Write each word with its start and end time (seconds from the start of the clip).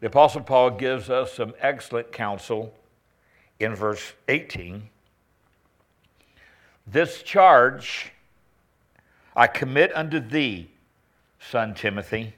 The 0.00 0.06
Apostle 0.06 0.40
Paul 0.40 0.70
gives 0.70 1.10
us 1.10 1.34
some 1.34 1.54
excellent 1.60 2.10
counsel 2.10 2.72
in 3.58 3.74
verse 3.74 4.14
18. 4.28 4.88
This 6.86 7.22
charge 7.22 8.12
I 9.36 9.46
commit 9.46 9.94
unto 9.94 10.18
thee, 10.18 10.70
son 11.38 11.74
Timothy, 11.74 12.34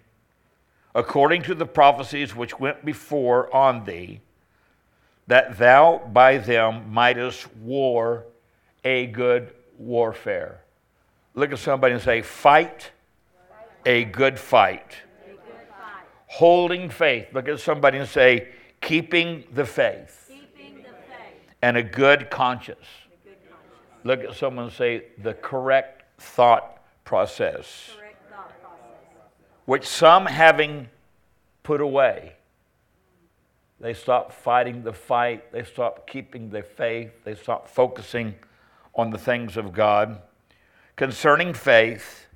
according 0.94 1.42
to 1.42 1.54
the 1.54 1.64
prophecies 1.64 2.34
which 2.34 2.58
went 2.58 2.84
before 2.84 3.54
on 3.54 3.84
thee, 3.84 4.20
that 5.28 5.56
thou 5.56 6.02
by 6.12 6.38
them 6.38 6.92
mightest 6.92 7.54
war 7.56 8.24
a 8.84 9.06
good 9.06 9.54
warfare. 9.78 10.60
Look 11.34 11.52
at 11.52 11.58
somebody 11.60 11.94
and 11.94 12.02
say, 12.02 12.22
Fight 12.22 12.90
a 13.86 14.04
good 14.04 14.38
fight. 14.38 14.96
Holding 16.32 16.88
faith. 16.88 17.26
Look 17.34 17.46
at 17.46 17.60
somebody 17.60 17.98
and 17.98 18.08
say, 18.08 18.48
Keeping 18.80 19.44
the 19.52 19.66
faith. 19.66 20.30
Keeping 20.30 20.76
the 20.78 20.88
faith. 20.88 21.54
And 21.60 21.76
a 21.76 21.82
good 21.82 22.30
conscience. 22.30 22.78
A 22.80 23.28
good 23.28 23.36
conscience. 23.50 24.04
Look 24.04 24.20
at 24.24 24.34
someone 24.34 24.64
and 24.64 24.72
say, 24.72 25.04
The 25.18 25.34
correct 25.34 26.04
thought 26.18 26.82
process. 27.04 27.90
Correct 27.98 28.16
thought 28.30 28.62
process. 28.62 29.28
Which 29.66 29.86
some 29.86 30.24
having 30.24 30.88
put 31.64 31.82
away. 31.82 32.32
They 33.78 33.92
stop 33.92 34.32
fighting 34.32 34.84
the 34.84 34.94
fight. 34.94 35.52
They 35.52 35.64
stop 35.64 36.06
keeping 36.06 36.48
the 36.48 36.62
faith. 36.62 37.10
They 37.24 37.34
stop 37.34 37.68
focusing 37.68 38.36
on 38.94 39.10
the 39.10 39.18
things 39.18 39.58
of 39.58 39.74
God. 39.74 40.22
Concerning 40.96 41.52
faith, 41.52 42.26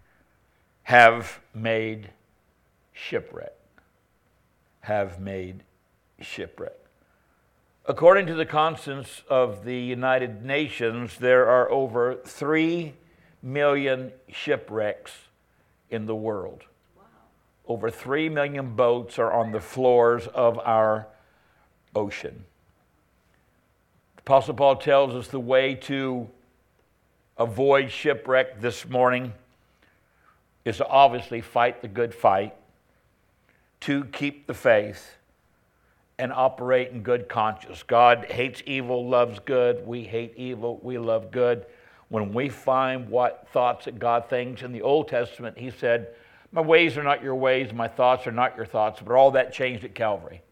have 0.83 1.41
made 1.55 2.11
shipwreck. 2.93 3.56
Have 4.87 5.19
made 5.19 5.65
shipwreck. 6.21 6.77
According 7.87 8.27
to 8.27 8.35
the 8.35 8.47
constants 8.47 9.23
of 9.29 9.65
the 9.65 9.77
United 9.77 10.45
Nations, 10.45 11.19
there 11.19 11.49
are 11.49 11.69
over 11.73 12.15
3 12.25 12.95
million 13.43 14.13
shipwrecks 14.29 15.13
in 15.91 16.07
the 16.07 16.15
world. 16.15 16.63
Wow. 16.97 17.03
Over 17.67 17.91
3 17.91 18.29
million 18.29 18.77
boats 18.77 19.19
are 19.19 19.33
on 19.33 19.51
the 19.51 19.61
floors 19.61 20.29
of 20.29 20.57
our 20.61 21.09
ocean. 21.97 22.45
Apostle 24.19 24.55
Paul 24.55 24.77
tells 24.77 25.17
us 25.17 25.27
the 25.27 25.41
way 25.41 25.75
to 25.75 26.29
avoid 27.39 27.91
shipwreck 27.91 28.61
this 28.61 28.89
morning 28.89 29.33
is 30.65 30.77
to 30.77 30.87
obviously 30.87 31.41
fight 31.41 31.83
the 31.83 31.89
good 31.89 32.15
fight, 32.15 32.55
to 33.87 34.05
keep 34.07 34.49
the 34.49 34.55
faith, 34.55 35.17
and 36.19 36.33
operate 36.33 36.91
in 36.91 37.05
good 37.05 37.29
conscience. 37.29 37.85
God 37.85 38.27
hates 38.29 38.61
evil, 38.67 39.09
loves 39.09 39.39
good. 39.39 39.87
We 39.87 40.03
hate 40.03 40.35
evil, 40.37 40.81
we 40.83 40.99
love 40.99 41.31
good. 41.31 41.67
When 42.09 42.33
we 42.33 42.49
find 42.49 43.09
what 43.09 43.47
thoughts 43.53 43.85
that 43.85 44.01
God 44.01 44.29
thinks 44.29 44.63
in 44.63 44.73
the 44.73 44.83
Old 44.83 45.07
Testament, 45.07 45.57
He 45.57 45.71
said, 45.71 46.09
My 46.51 46.63
ways 46.63 46.99
are 46.99 47.05
not 47.05 47.23
your 47.23 47.37
ways, 47.37 47.73
my 47.73 47.87
thoughts 47.87 48.27
are 48.27 48.33
not 48.33 48.57
your 48.57 48.67
thoughts, 48.67 49.01
but 49.01 49.15
all 49.15 49.31
that 49.31 49.53
changed 49.53 49.85
at 49.85 49.95
Calvary. 49.95 50.43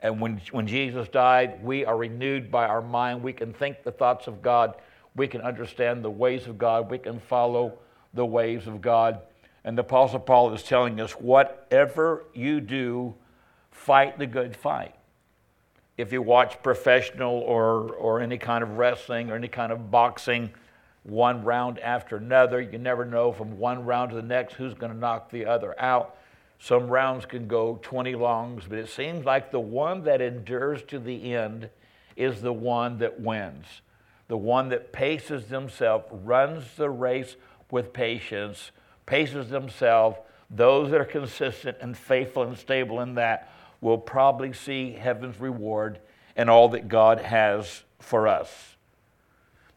And 0.00 0.18
when, 0.18 0.40
when 0.50 0.66
Jesus 0.66 1.06
died, 1.08 1.62
we 1.62 1.84
are 1.84 1.98
renewed 1.98 2.50
by 2.50 2.64
our 2.64 2.80
mind. 2.80 3.22
We 3.22 3.34
can 3.34 3.52
think 3.52 3.82
the 3.82 3.92
thoughts 3.92 4.26
of 4.26 4.40
God. 4.40 4.76
We 5.14 5.28
can 5.28 5.42
understand 5.42 6.02
the 6.02 6.10
ways 6.10 6.46
of 6.46 6.56
God. 6.56 6.90
We 6.90 6.96
can 6.96 7.20
follow 7.20 7.74
the 8.14 8.24
ways 8.24 8.66
of 8.66 8.80
God. 8.80 9.20
And 9.68 9.76
the 9.76 9.82
Apostle 9.82 10.20
Paul 10.20 10.54
is 10.54 10.62
telling 10.62 10.98
us 10.98 11.12
whatever 11.12 12.24
you 12.32 12.62
do, 12.62 13.14
fight 13.70 14.18
the 14.18 14.26
good 14.26 14.56
fight. 14.56 14.94
If 15.98 16.10
you 16.10 16.22
watch 16.22 16.62
professional 16.62 17.34
or, 17.40 17.92
or 17.92 18.22
any 18.22 18.38
kind 18.38 18.64
of 18.64 18.78
wrestling 18.78 19.30
or 19.30 19.34
any 19.34 19.48
kind 19.48 19.70
of 19.70 19.90
boxing, 19.90 20.48
one 21.02 21.44
round 21.44 21.80
after 21.80 22.16
another, 22.16 22.62
you 22.62 22.78
never 22.78 23.04
know 23.04 23.30
from 23.30 23.58
one 23.58 23.84
round 23.84 24.08
to 24.08 24.16
the 24.16 24.22
next 24.22 24.54
who's 24.54 24.72
going 24.72 24.90
to 24.90 24.96
knock 24.96 25.30
the 25.30 25.44
other 25.44 25.78
out. 25.78 26.16
Some 26.58 26.88
rounds 26.88 27.26
can 27.26 27.46
go 27.46 27.78
20 27.82 28.14
longs, 28.14 28.64
but 28.66 28.78
it 28.78 28.88
seems 28.88 29.26
like 29.26 29.50
the 29.50 29.60
one 29.60 30.02
that 30.04 30.22
endures 30.22 30.80
to 30.84 30.98
the 30.98 31.34
end 31.34 31.68
is 32.16 32.40
the 32.40 32.54
one 32.54 32.96
that 33.00 33.20
wins. 33.20 33.66
The 34.28 34.38
one 34.38 34.70
that 34.70 34.94
paces 34.94 35.48
themselves, 35.48 36.06
runs 36.10 36.64
the 36.76 36.88
race 36.88 37.36
with 37.70 37.92
patience, 37.92 38.70
paces 39.08 39.48
themselves. 39.48 40.18
Those 40.50 40.90
that 40.90 41.00
are 41.00 41.06
consistent 41.06 41.78
and 41.80 41.96
faithful 41.96 42.42
and 42.42 42.56
stable 42.56 43.00
in 43.00 43.14
that 43.14 43.50
will 43.80 43.98
probably 43.98 44.52
see 44.52 44.92
heaven's 44.92 45.40
reward 45.40 45.98
and 46.36 46.50
all 46.50 46.68
that 46.68 46.88
God 46.88 47.20
has 47.20 47.84
for 47.98 48.28
us. 48.28 48.76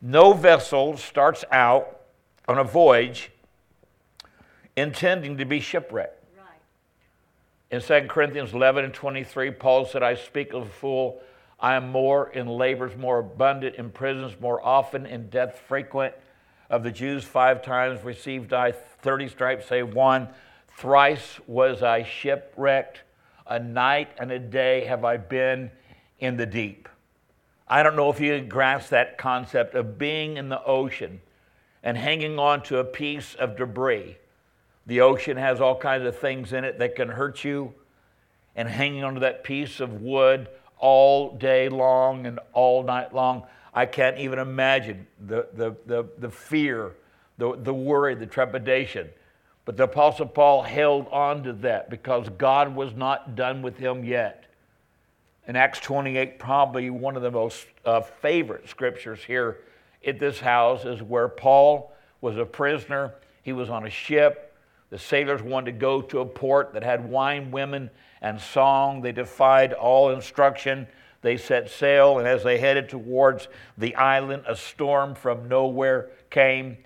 No 0.02 0.34
vessel 0.34 0.98
starts 0.98 1.46
out 1.52 2.02
on 2.48 2.58
a 2.58 2.64
voyage 2.64 3.32
intending 4.76 5.38
to 5.38 5.46
be 5.46 5.60
shipwrecked. 5.60 6.24
Right. 6.38 6.46
In 7.70 7.82
2 7.82 8.08
Corinthians 8.08 8.54
11 8.54 8.86
and 8.86 8.94
23, 8.94 9.52
Paul 9.52 9.86
said, 9.86 10.04
I 10.04 10.16
speak 10.16 10.54
of 10.54 10.64
a 10.64 10.70
fool. 10.70 11.22
I 11.60 11.76
am 11.76 11.90
more 11.90 12.30
in 12.32 12.48
labors, 12.48 12.98
more 12.98 13.20
abundant, 13.20 13.76
in 13.76 13.92
prisons, 13.92 14.34
more 14.42 14.64
often, 14.66 15.06
in 15.06 15.30
death 15.30 15.62
frequent. 15.68 16.16
Of 16.72 16.84
the 16.84 16.92
Jews, 16.92 17.26
five 17.26 17.62
times 17.62 18.02
received 18.02 18.54
I 18.54 18.72
30 18.72 19.28
stripes, 19.28 19.68
save 19.68 19.94
one. 19.94 20.30
Thrice 20.78 21.38
was 21.46 21.84
I 21.84 22.04
shipwrecked. 22.04 23.02
A 23.46 23.60
night 23.60 24.08
and 24.18 24.32
a 24.32 24.40
day 24.40 24.86
have 24.86 25.04
I 25.04 25.18
been 25.18 25.70
in 26.20 26.38
the 26.38 26.46
deep. 26.46 26.88
I 27.68 27.84
don't 27.84 27.98
know 27.98 28.10
if 28.10 28.22
you 28.22 28.40
grasp 28.40 28.90
that 28.92 29.18
concept 29.18 29.76
of 29.76 29.98
being 29.98 30.38
in 30.38 30.48
the 30.48 30.64
ocean 30.64 31.20
and 31.84 31.98
hanging 31.98 32.40
on 32.40 32.64
to 32.64 32.78
a 32.78 32.86
piece 32.86 33.36
of 33.36 33.58
debris. 33.58 34.18
The 34.86 35.02
ocean 35.02 35.36
has 35.36 35.60
all 35.60 35.78
kinds 35.78 36.06
of 36.06 36.18
things 36.18 36.54
in 36.54 36.64
it 36.64 36.80
that 36.80 36.96
can 36.96 37.10
hurt 37.10 37.44
you, 37.44 37.74
and 38.56 38.70
hanging 38.70 39.04
onto 39.04 39.20
that 39.20 39.44
piece 39.44 39.82
of 39.82 40.02
wood 40.02 40.48
all 40.78 41.36
day 41.36 41.68
long 41.68 42.26
and 42.26 42.40
all 42.54 42.82
night 42.84 43.14
long. 43.14 43.46
I 43.74 43.86
can't 43.86 44.18
even 44.18 44.40
imagine 44.40 45.08
the, 45.20 45.48
the, 45.54 45.76
the, 45.86 46.06
the 46.18 46.30
fear, 46.30 46.94
the, 47.38 47.56
the 47.56 47.74
worry, 47.74 48.16
the 48.16 48.26
trepidation. 48.26 49.10
But 49.64 49.78
the 49.78 49.84
Apostle 49.84 50.26
Paul 50.26 50.64
held 50.64 51.08
on 51.10 51.44
to 51.44 51.54
that 51.54 51.90
because 51.90 52.28
God 52.30 52.76
was 52.76 52.94
not 52.96 53.36
done 53.36 53.62
with 53.62 53.78
him 53.78 54.04
yet. 54.04 54.46
In 55.48 55.56
Acts 55.56 55.80
28, 55.80 56.40
probably 56.40 56.90
one 56.90 57.16
of 57.16 57.22
the 57.22 57.32
most 57.32 57.66
uh, 57.86 58.02
favorite 58.02 58.68
scriptures 58.68 59.24
here 59.24 59.60
at 60.06 60.20
this 60.20 60.40
house 60.40 60.86
is 60.86 61.02
where 61.02 61.28
Paul 61.28 61.94
was 62.22 62.38
a 62.38 62.46
prisoner. 62.46 63.14
He 63.44 63.54
was 63.54 63.70
on 63.70 63.86
a 63.86 63.90
ship. 63.90 64.56
The 64.90 65.00
sailors 65.00 65.42
wanted 65.42 65.72
to 65.72 65.78
go 65.78 66.02
to 66.02 66.20
a 66.20 66.26
port 66.26 66.74
that 66.74 66.84
had 66.84 67.10
wine, 67.10 67.52
women, 67.52 67.90
and 68.22 68.40
song. 68.40 69.02
They 69.02 69.12
defied 69.12 69.74
all 69.74 70.12
instruction. 70.12 70.88
They 71.22 71.38
set 71.38 71.70
sail, 71.70 72.18
and 72.18 72.28
as 72.28 72.44
they 72.44 72.58
headed 72.58 72.90
towards 72.90 73.48
the 73.78 73.96
island, 73.96 74.44
a 74.48 74.56
storm 74.56 75.14
from 75.16 75.48
nowhere 75.48 76.10
came. 76.30 76.78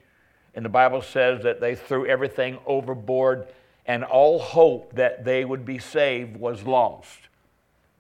And 0.54 0.64
the 0.64 0.70
Bible 0.70 1.02
says 1.02 1.44
that 1.44 1.62
they 1.62 1.76
threw 1.76 2.06
everything 2.06 2.60
overboard, 2.66 3.48
and 3.86 4.04
all 4.04 4.40
hope 4.40 4.94
that 4.96 5.24
they 5.24 5.46
would 5.46 5.66
be 5.66 5.80
saved 5.80 6.38
was 6.38 6.64
lost. 6.64 7.20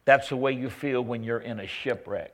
That's 0.03 0.29
the 0.29 0.37
way 0.37 0.51
you 0.51 0.69
feel 0.69 1.01
when 1.01 1.23
you're 1.23 1.39
in 1.39 1.59
a 1.59 1.67
shipwreck. 1.67 2.33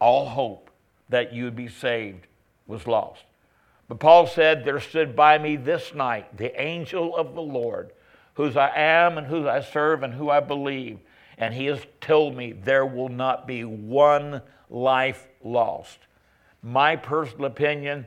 All 0.00 0.26
hope 0.26 0.70
that 1.08 1.32
you 1.32 1.44
would 1.44 1.56
be 1.56 1.68
saved 1.68 2.26
was 2.66 2.86
lost. 2.86 3.22
But 3.88 4.00
Paul 4.00 4.26
said, 4.26 4.64
There 4.64 4.80
stood 4.80 5.14
by 5.14 5.38
me 5.38 5.56
this 5.56 5.94
night 5.94 6.36
the 6.36 6.60
angel 6.60 7.16
of 7.16 7.34
the 7.34 7.42
Lord, 7.42 7.92
whose 8.34 8.56
I 8.56 8.72
am 8.74 9.18
and 9.18 9.26
whose 9.26 9.46
I 9.46 9.60
serve 9.60 10.02
and 10.02 10.14
who 10.14 10.28
I 10.28 10.40
believe. 10.40 10.98
And 11.38 11.52
he 11.52 11.66
has 11.66 11.80
told 12.00 12.36
me 12.36 12.52
there 12.52 12.86
will 12.86 13.08
not 13.08 13.46
be 13.46 13.64
one 13.64 14.42
life 14.70 15.28
lost. 15.42 15.98
My 16.62 16.96
personal 16.96 17.46
opinion, 17.46 18.06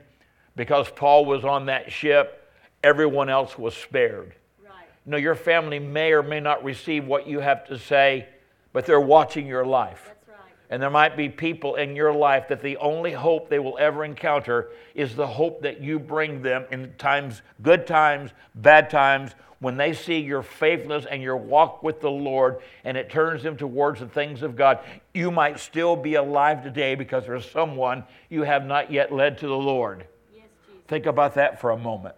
because 0.55 0.89
Paul 0.89 1.25
was 1.25 1.45
on 1.45 1.67
that 1.67 1.91
ship, 1.91 2.51
everyone 2.83 3.29
else 3.29 3.57
was 3.57 3.75
spared. 3.75 4.33
Right. 4.63 4.73
Know, 5.05 5.17
your 5.17 5.35
family 5.35 5.79
may 5.79 6.11
or 6.11 6.23
may 6.23 6.39
not 6.39 6.63
receive 6.63 7.05
what 7.05 7.27
you 7.27 7.39
have 7.39 7.65
to 7.67 7.77
say, 7.77 8.27
but 8.73 8.85
they're 8.85 8.99
watching 8.99 9.47
your 9.47 9.65
life. 9.65 10.05
That's 10.07 10.27
right. 10.27 10.53
And 10.69 10.81
there 10.81 10.89
might 10.89 11.15
be 11.15 11.29
people 11.29 11.75
in 11.75 11.95
your 11.95 12.13
life 12.13 12.47
that 12.49 12.61
the 12.61 12.77
only 12.77 13.13
hope 13.13 13.49
they 13.49 13.59
will 13.59 13.77
ever 13.79 14.03
encounter 14.03 14.69
is 14.95 15.15
the 15.15 15.27
hope 15.27 15.61
that 15.61 15.81
you 15.81 15.99
bring 15.99 16.41
them 16.41 16.65
in 16.71 16.93
times, 16.97 17.41
good 17.61 17.85
times, 17.85 18.31
bad 18.55 18.89
times, 18.89 19.31
when 19.59 19.75
they 19.75 19.93
see 19.93 20.19
your 20.19 20.41
faithfulness 20.41 21.05
and 21.05 21.21
your 21.21 21.37
walk 21.37 21.83
with 21.83 21.99
the 22.01 22.09
Lord 22.09 22.59
and 22.83 22.95
it 22.95 23.09
turns 23.09 23.43
them 23.43 23.57
towards 23.57 23.99
the 23.99 24.07
things 24.07 24.41
of 24.41 24.55
God. 24.55 24.79
You 25.13 25.31
might 25.31 25.59
still 25.59 25.95
be 25.95 26.15
alive 26.15 26.63
today 26.63 26.95
because 26.95 27.25
there's 27.25 27.49
someone 27.49 28.03
you 28.29 28.43
have 28.43 28.65
not 28.65 28.91
yet 28.91 29.11
led 29.11 29.37
to 29.39 29.47
the 29.47 29.57
Lord. 29.57 30.05
Yes, 30.33 30.45
Jesus. 30.65 30.83
Think 30.87 31.05
about 31.05 31.35
that 31.35 31.59
for 31.59 31.71
a 31.71 31.77
moment. 31.77 32.15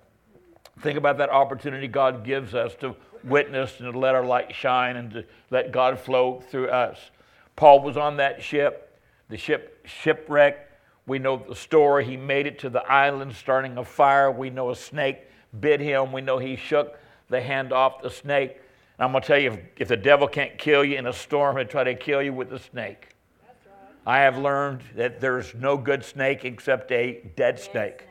Think 0.82 0.98
about 0.98 1.18
that 1.18 1.30
opportunity 1.30 1.88
God 1.88 2.24
gives 2.24 2.54
us 2.54 2.76
to 2.76 2.96
witness 3.24 3.80
and 3.80 3.92
to 3.92 3.98
let 3.98 4.16
our 4.16 4.26
light 4.26 4.54
shine 4.54 4.96
and 4.96 5.12
to 5.12 5.26
let 5.50 5.72
God 5.72 6.00
flow 6.00 6.44
through 6.50 6.70
us. 6.70 6.98
Paul 7.56 7.82
was 7.82 7.98
on 7.98 8.18
that 8.18 8.42
ship. 8.42 9.00
The 9.30 9.38
ship 9.38 9.86
shipwrecked. 9.86 10.70
We 11.08 11.20
know 11.20 11.44
the 11.48 11.56
story. 11.56 12.06
He 12.06 12.18
made 12.18 12.48
it 12.48 12.60
to 12.60 12.70
the 12.70 12.82
island, 12.82 13.36
starting 13.36 13.78
a 13.78 13.86
fire. 13.86 14.32
We 14.32 14.50
know 14.50 14.70
a 14.70 14.76
snake 14.76 15.20
bit 15.60 15.80
him. 15.80 16.12
We 16.12 16.22
know 16.22 16.38
he 16.38 16.56
shook 16.56 16.98
the 17.32 17.42
hand 17.42 17.74
off 17.74 18.04
the 18.04 18.10
snake. 18.12 18.52
And 18.52 19.06
I'm 19.06 19.12
going 19.12 19.22
to 19.24 19.28
tell 19.28 19.40
you 19.40 19.54
if, 19.54 19.60
if 19.78 19.88
the 19.88 19.98
devil 19.98 20.28
can't 20.28 20.58
kill 20.58 20.86
you 20.86 20.98
in 20.98 21.08
a 21.08 21.14
storm, 21.14 21.58
he'll 21.58 21.66
try 21.66 21.84
to 21.84 21.96
kill 21.96 22.22
you 22.22 22.34
with 22.34 22.50
the 22.50 22.60
snake. 22.60 23.16
I 24.06 24.20
have 24.20 24.38
learned 24.38 24.82
that 24.96 25.20
there's 25.20 25.54
no 25.56 25.78
good 25.78 26.04
snake 26.04 26.46
except 26.46 26.92
a 26.92 27.22
dead 27.36 27.60
snake. 27.60 28.08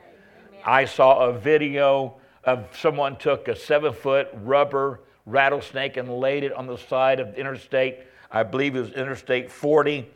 I 0.64 0.84
saw 0.84 1.26
a 1.28 1.32
video 1.32 2.16
of 2.44 2.66
someone 2.76 3.16
took 3.16 3.48
a 3.48 3.56
seven 3.56 3.92
foot 3.92 4.28
rubber 4.34 5.00
rattlesnake 5.26 5.96
and 5.96 6.08
laid 6.08 6.44
it 6.44 6.52
on 6.52 6.66
the 6.66 6.76
side 6.76 7.20
of 7.20 7.32
the 7.32 7.40
interstate. 7.40 8.00
I 8.30 8.42
believe 8.42 8.76
it 8.76 8.80
was 8.80 8.92
Interstate 8.92 9.50
40. 9.50 10.08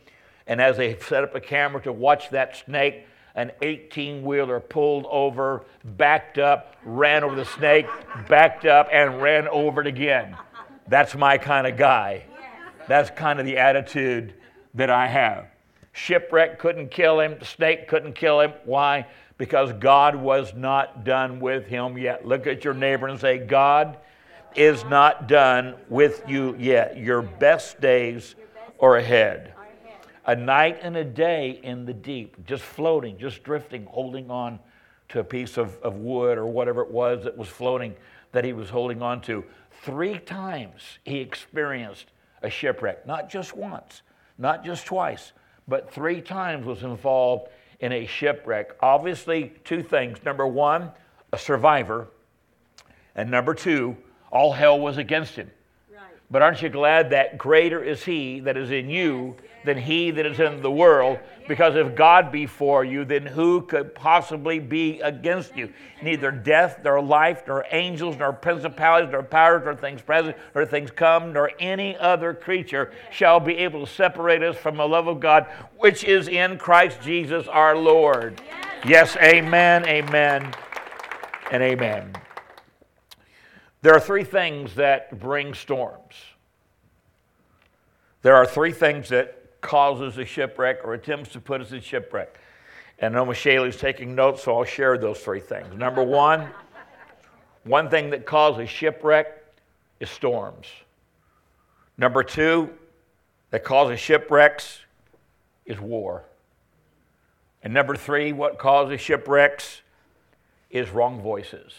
And 0.47 0.61
as 0.61 0.77
they 0.77 0.99
set 0.99 1.25
up 1.25 1.35
a 1.35 1.41
camera 1.41 1.83
to 1.83 1.93
watch 1.93 2.31
that 2.31 2.57
snake, 2.57 3.07
an 3.35 3.51
18 3.63 4.23
wheeler 4.23 4.61
pulled 4.61 5.07
over, 5.11 5.65
backed 5.85 6.39
up, 6.39 6.77
ran 6.85 7.25
over 7.25 7.35
the 7.35 7.45
snake, 7.45 7.87
backed 8.29 8.65
up, 8.65 8.89
and 8.93 9.21
ran 9.21 9.49
over 9.49 9.81
it 9.81 9.87
again. 9.87 10.37
That's 10.87 11.15
my 11.15 11.39
kind 11.39 11.67
of 11.67 11.77
guy. 11.77 12.25
That's 12.87 13.11
kind 13.11 13.41
of 13.41 13.47
the 13.47 13.57
attitude 13.57 14.35
that 14.75 14.91
I 14.91 15.07
have. 15.07 15.47
Shipwreck 15.93 16.59
couldn't 16.59 16.91
kill 16.91 17.21
him, 17.21 17.39
snake 17.43 17.89
couldn't 17.89 18.15
kill 18.15 18.41
him. 18.41 18.53
Why? 18.65 19.07
Because 19.39 19.73
God 19.75 20.17
was 20.17 20.53
not 20.55 21.05
done 21.05 21.41
with 21.41 21.67
him 21.67 21.97
yet. 21.97 22.27
Look 22.27 22.47
at 22.47 22.65
your 22.65 22.75
neighbor 22.75 23.09
and 23.09 23.19
say, 23.19 23.39
God 23.39 23.99
is 24.55 24.85
not 24.85 25.27
done 25.27 25.75
with 25.89 26.23
you 26.29 26.57
yet. 26.59 26.97
Your 26.97 27.23
best 27.23 27.81
days 27.81 28.35
are 28.81 28.97
ahead. 28.97 29.54
A 30.27 30.35
night 30.35 30.79
and 30.83 30.97
a 30.97 31.05
day 31.05 31.61
in 31.63 31.85
the 31.85 31.93
deep, 31.93 32.47
just 32.47 32.63
floating, 32.63 33.19
just 33.19 33.43
drifting, 33.43 33.85
holding 33.87 34.31
on 34.31 34.59
to 35.11 35.21
a 35.21 35.25
piece 35.25 35.59
of, 35.59 35.77
of 35.83 35.97
wood 35.97 36.39
or 36.39 36.47
whatever 36.47 36.83
it 36.83 36.91
was 36.91 37.25
that 37.25 37.37
was 37.37 37.49
floating 37.49 37.95
that 38.33 38.45
he 38.45 38.53
was 38.53 38.71
holding 38.71 39.03
on 39.03 39.21
to. 39.23 39.45
Three 39.83 40.19
times 40.19 40.99
he 41.05 41.19
experienced 41.19 42.07
a 42.43 42.49
shipwreck, 42.49 43.07
not 43.07 43.29
just 43.29 43.55
once, 43.55 44.03
not 44.39 44.65
just 44.65 44.87
twice, 44.87 45.33
but 45.69 45.93
three 45.93 46.21
times 46.21 46.67
was 46.67 46.83
involved 46.83 47.49
in 47.81 47.93
a 47.93 48.07
shipwreck. 48.07 48.77
Obviously, 48.81 49.53
two 49.65 49.83
things. 49.83 50.19
Number 50.25 50.47
one, 50.47 50.91
a 51.33 51.39
survivor, 51.39 52.09
and 53.15 53.31
number 53.31 53.55
two, 53.55 53.97
all 54.31 54.53
hell 54.53 54.81
was 54.81 54.97
against 54.97 55.37
him. 55.37 55.51
But 56.35 56.43
aren't 56.43 56.63
you 56.63 56.69
glad 56.69 57.11
that 57.11 57.39
greater 57.39 57.81
is 57.81 58.03
he 58.03 58.41
that 58.41 58.57
is 58.57 58.73
in 58.73 58.91
you 58.91 59.37
than 59.65 59.79
he 59.79 60.11
that 60.11 60.27
is 60.27 60.41
in 60.41 60.63
the 60.63 60.71
world? 60.71 61.21
Because 61.47 61.77
if 61.77 61.95
God 61.95 62.33
be 62.33 62.45
for 62.47 62.85
you, 62.85 63.05
then 63.05 63.25
who 63.25 63.63
could 63.63 63.95
possibly 63.95 64.59
be 64.59 65.01
against 65.03 65.57
you? 65.57 65.73
Neither 66.03 66.33
death, 66.33 66.81
nor 66.83 67.01
life, 67.01 67.45
nor 67.47 67.65
angels, 67.71 68.17
nor 68.17 68.33
principalities, 68.33 69.13
nor 69.13 69.23
powers, 69.23 69.63
nor 69.65 69.77
things 69.77 70.03
present, 70.03 70.37
nor 70.57 70.67
things 70.67 70.91
come, 70.91 71.33
nor 71.33 71.53
any 71.61 71.97
other 71.99 72.35
creature 72.35 72.91
shall 73.13 73.39
be 73.39 73.57
able 73.59 73.87
to 73.87 73.93
separate 73.93 74.43
us 74.43 74.57
from 74.57 74.77
the 74.77 74.89
love 74.89 75.07
of 75.07 75.21
God, 75.21 75.47
which 75.77 76.03
is 76.03 76.27
in 76.27 76.59
Christ 76.59 76.99
Jesus 77.01 77.47
our 77.47 77.77
Lord. 77.77 78.43
Yes, 78.85 79.17
amen, 79.19 79.87
amen, 79.87 80.53
and 81.53 81.63
amen. 81.63 82.13
There 83.85 83.95
are 83.95 84.01
three 84.01 84.25
things 84.25 84.77
that 84.77 85.21
bring 85.21 85.53
storms. 85.53 86.15
There 88.23 88.35
are 88.35 88.47
three 88.47 88.73
things 88.73 89.11
that 89.11 89.61
causes 89.61 90.17
a 90.17 90.25
shipwreck 90.25 90.79
or 90.85 90.95
attempts 90.95 91.33
to 91.33 91.41
put 91.41 91.61
us 91.61 91.71
in 91.71 91.83
shipwreck. 91.83 92.41
And 92.99 93.13
know 93.13 93.27
Shaylee's 93.27 93.77
taking 93.77 94.15
notes, 94.15 94.45
so 94.45 94.57
I'll 94.57 94.65
share 94.65 94.97
those 94.97 95.19
three 95.19 95.39
things. 95.39 95.77
Number 95.77 96.03
one, 96.03 96.49
one 97.65 97.91
thing 97.91 98.09
that 98.09 98.25
causes 98.25 98.71
shipwreck 98.71 99.45
is 100.01 100.09
storms. 100.09 100.69
Number 101.99 102.23
two, 102.23 102.71
that 103.51 103.65
causes 103.65 104.01
shipwrecks 104.01 104.79
is 105.67 105.79
war. 105.79 106.25
And 107.63 107.75
number 107.75 107.97
three, 107.97 108.33
what 108.33 108.57
causes 108.57 109.03
shipwrecks 109.03 109.83
is 110.71 110.89
wrong 110.89 111.21
voices 111.21 111.75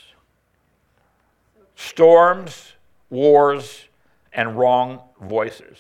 storms, 1.75 2.74
wars, 3.10 3.86
and 4.33 4.57
wrong 4.57 5.01
voices. 5.22 5.77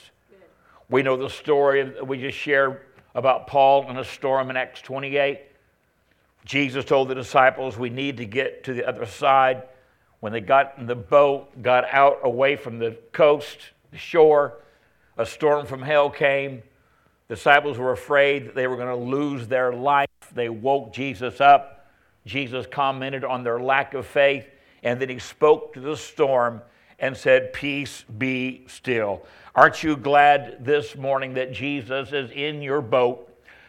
We 0.89 1.01
know 1.01 1.17
the 1.17 1.29
story 1.29 1.83
that 1.83 2.07
we 2.07 2.19
just 2.19 2.37
shared 2.37 2.81
about 3.15 3.47
Paul 3.47 3.89
in 3.89 3.97
a 3.97 4.03
storm 4.03 4.49
in 4.49 4.57
Acts 4.57 4.81
28. 4.81 5.39
Jesus 6.45 6.85
told 6.85 7.07
the 7.07 7.15
disciples, 7.15 7.77
We 7.77 7.89
need 7.89 8.17
to 8.17 8.25
get 8.25 8.63
to 8.65 8.73
the 8.73 8.87
other 8.87 9.05
side. 9.05 9.63
When 10.19 10.31
they 10.31 10.41
got 10.41 10.73
in 10.77 10.85
the 10.85 10.95
boat, 10.95 11.61
got 11.61 11.85
out 11.91 12.19
away 12.23 12.55
from 12.55 12.77
the 12.79 12.97
coast, 13.11 13.57
the 13.91 13.97
shore, 13.97 14.59
a 15.17 15.25
storm 15.25 15.65
from 15.65 15.81
hell 15.81 16.09
came. 16.09 16.61
Disciples 17.29 17.77
were 17.77 17.91
afraid 17.91 18.47
that 18.47 18.55
they 18.55 18.67
were 18.67 18.75
going 18.75 18.87
to 18.87 18.95
lose 18.95 19.47
their 19.47 19.73
life. 19.73 20.07
They 20.33 20.49
woke 20.49 20.93
Jesus 20.93 21.41
up. 21.41 21.87
Jesus 22.25 22.65
commented 22.69 23.23
on 23.23 23.43
their 23.43 23.59
lack 23.59 23.93
of 23.93 24.05
faith. 24.05 24.47
And 24.85 25.01
then 25.01 25.09
he 25.09 25.19
spoke 25.19 25.73
to 25.73 25.81
the 25.81 25.97
storm 25.97 26.61
and 26.99 27.17
said, 27.17 27.51
Peace 27.51 28.05
be 28.17 28.63
still. 28.67 29.25
Aren't 29.55 29.83
you 29.83 29.97
glad 29.97 30.63
this 30.63 30.95
morning 30.95 31.33
that 31.33 31.51
Jesus 31.51 32.13
is 32.13 32.31
in 32.31 32.61
your 32.61 32.81
boat? 32.81 33.27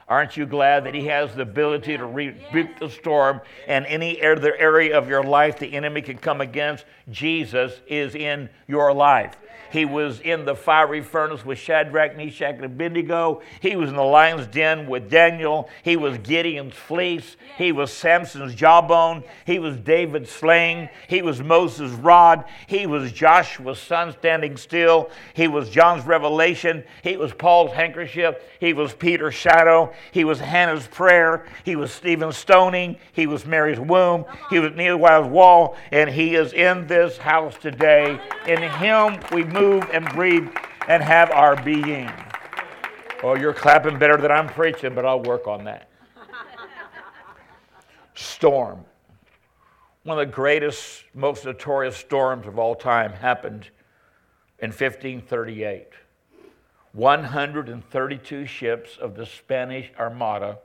Aren't 0.09 0.37
you 0.37 0.47
glad 0.47 0.85
that 0.85 0.95
he 0.95 1.07
has 1.07 1.35
the 1.35 1.43
ability 1.43 1.97
to 1.97 2.07
rebuke 2.07 2.79
the 2.79 2.89
storm 2.89 3.41
and 3.67 3.85
any 3.87 4.23
other 4.25 4.55
area 4.57 4.97
of 4.97 5.09
your 5.09 5.25
life 5.25 5.59
the 5.59 5.73
enemy 5.73 6.03
can 6.03 6.19
come 6.19 6.41
against? 6.41 6.85
Jesus 7.11 7.81
is 7.89 8.15
in 8.15 8.49
your 8.69 8.93
life. 8.93 9.37
He 9.71 9.85
was 9.85 10.21
in 10.21 10.45
the 10.45 10.55
fiery 10.55 11.03
furnace 11.03 11.45
with 11.45 11.59
Shadrach, 11.59 12.17
Meshach, 12.17 12.57
and 12.57 12.65
Abednego. 12.65 13.43
He 13.61 13.77
was 13.77 13.91
in 13.91 13.97
the 13.97 14.03
lion's 14.03 14.47
den 14.47 14.87
with 14.87 15.11
Daniel. 15.11 15.69
He 15.83 15.97
was 15.97 16.19
Gideon's 16.19 16.75
fleece. 16.75 17.37
He 17.57 17.73
was 17.73 17.93
Samson's 17.93 18.55
jawbone. 18.55 19.25
He 19.45 19.59
was 19.59 19.77
David's 19.77 20.31
sling. 20.31 20.89
He 21.09 21.23
was 21.23 21.43
Moses' 21.43 21.93
rod. 21.93 22.45
He 22.67 22.87
was 22.87 23.13
Joshua's 23.13 23.79
sun 23.79 24.13
standing 24.19 24.57
still. 24.57 25.11
He 25.35 25.49
was 25.49 25.71
John's 25.71 26.07
revelation. 26.07 26.85
He 27.03 27.17
was 27.17 27.33
Paul's 27.33 27.73
handkerchief. 27.73 28.37
He 28.61 28.73
was 28.73 28.93
Peter's 28.95 29.35
shadow. 29.35 29.93
He 30.13 30.25
was 30.25 30.41
Hannah's 30.41 30.87
prayer. 30.87 31.47
He 31.65 31.77
was 31.77 31.93
Stephen's 31.93 32.37
stoning. 32.37 32.97
He 33.13 33.27
was 33.27 33.47
Mary's 33.47 33.81
womb. 33.81 34.25
He 34.51 34.59
was 34.59 34.73
Nehemiah's 34.73 35.27
wall. 35.27 35.77
And 35.91 36.11
he 36.11 36.35
is 36.35 36.53
in 36.53 36.87
this 36.87 37.19
house 37.19 37.57
today. 37.57 38.21
In 38.47 38.63
him 38.63 39.19
we 39.33 39.45
move 39.61 39.89
and 39.93 40.09
breathe 40.11 40.49
and 40.89 41.03
have 41.03 41.31
our 41.31 41.57
being. 41.63 42.11
Oh, 43.23 43.35
you're 43.35 43.55
clapping 43.55 43.99
better 43.99 44.17
than 44.17 44.31
I'm 44.31 44.49
preaching, 44.49 44.95
but 44.95 45.05
I'll 45.05 45.23
work 45.23 45.47
on 45.47 45.65
that. 45.65 45.89
Storm. 48.15 48.85
One 50.05 50.19
of 50.19 50.29
the 50.29 50.33
greatest, 50.33 51.05
most 51.15 51.45
notorious 51.45 51.97
storms 51.97 52.47
of 52.47 52.59
all 52.59 52.75
time 52.75 53.13
happened 53.13 53.71
in 54.61 54.71
1538. 54.71 55.89
132 56.93 58.47
ships 58.47 58.97
of 58.99 59.17
the 59.17 59.27
Spanish 59.27 59.91
Armada 59.99 60.59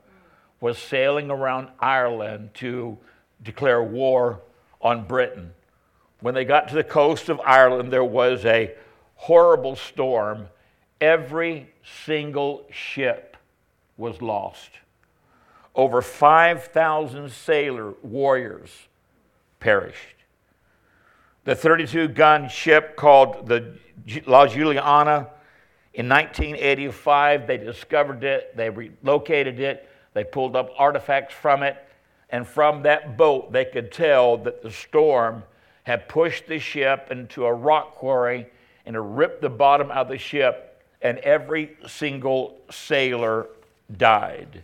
was 0.60 0.78
sailing 0.78 1.30
around 1.30 1.68
Ireland 1.80 2.54
to 2.54 2.96
declare 3.42 3.82
war 3.82 4.40
on 4.80 5.04
Britain. 5.06 5.52
When 6.22 6.34
they 6.34 6.44
got 6.44 6.68
to 6.68 6.74
the 6.74 6.84
coast 6.84 7.28
of 7.28 7.40
Ireland, 7.40 7.92
there 7.92 8.04
was 8.04 8.44
a 8.44 8.74
horrible 9.16 9.76
storm. 9.76 10.48
Every 11.00 11.68
single 12.04 12.66
ship 12.70 13.36
was 13.96 14.22
lost. 14.22 14.70
Over 15.74 16.00
5,000 16.00 17.30
sailor 17.30 17.94
warriors 18.02 18.70
perished. 19.58 20.16
The 21.44 21.56
32 21.56 22.08
gun 22.08 22.48
ship 22.48 22.96
called 22.96 23.48
the 23.48 23.76
La 24.26 24.46
Juliana, 24.46 25.28
in 25.94 26.08
1985, 26.08 27.46
they 27.46 27.58
discovered 27.58 28.24
it, 28.24 28.56
they 28.56 28.70
relocated 28.70 29.60
it, 29.60 29.88
they 30.14 30.24
pulled 30.24 30.56
up 30.56 30.70
artifacts 30.78 31.34
from 31.34 31.62
it, 31.62 31.76
and 32.30 32.46
from 32.46 32.82
that 32.84 33.18
boat, 33.18 33.52
they 33.52 33.66
could 33.66 33.92
tell 33.92 34.38
that 34.38 34.62
the 34.62 34.70
storm 34.70 35.42
had 35.84 36.08
pushed 36.08 36.46
the 36.46 36.58
ship 36.58 37.08
into 37.10 37.44
a 37.44 37.52
rock 37.52 37.94
quarry 37.94 38.46
and 38.86 39.16
ripped 39.16 39.42
the 39.42 39.48
bottom 39.50 39.90
out 39.90 39.98
of 39.98 40.08
the 40.08 40.18
ship, 40.18 40.82
and 41.00 41.18
every 41.18 41.76
single 41.86 42.58
sailor 42.70 43.46
died. 43.96 44.62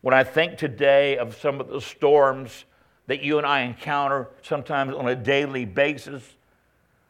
When 0.00 0.14
I 0.14 0.24
think 0.24 0.56
today 0.56 1.18
of 1.18 1.36
some 1.36 1.60
of 1.60 1.68
the 1.68 1.80
storms 1.80 2.64
that 3.06 3.22
you 3.22 3.38
and 3.38 3.46
I 3.46 3.60
encounter 3.60 4.28
sometimes 4.42 4.94
on 4.94 5.08
a 5.08 5.16
daily 5.16 5.64
basis, 5.64 6.22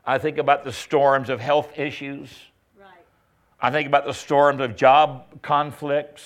I 0.04 0.18
think 0.18 0.38
about 0.38 0.64
the 0.64 0.72
storms 0.72 1.28
of 1.28 1.40
health 1.40 1.78
issues. 1.78 2.34
Right. 2.78 2.88
I 3.60 3.70
think 3.70 3.86
about 3.86 4.06
the 4.06 4.14
storms 4.14 4.60
of 4.60 4.76
job 4.76 5.42
conflicts. 5.42 6.24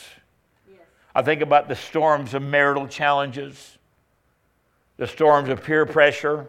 Yes. 0.71 0.81
I 1.15 1.23
think 1.23 1.43
about 1.43 1.69
the 1.69 1.75
storms 1.75 2.35
of 2.35 2.43
marital 2.43 2.87
challenges, 2.87 3.79
the 4.97 5.09
storms 5.09 5.49
of 5.49 5.65
peer 5.65 5.85
pressure, 5.87 6.49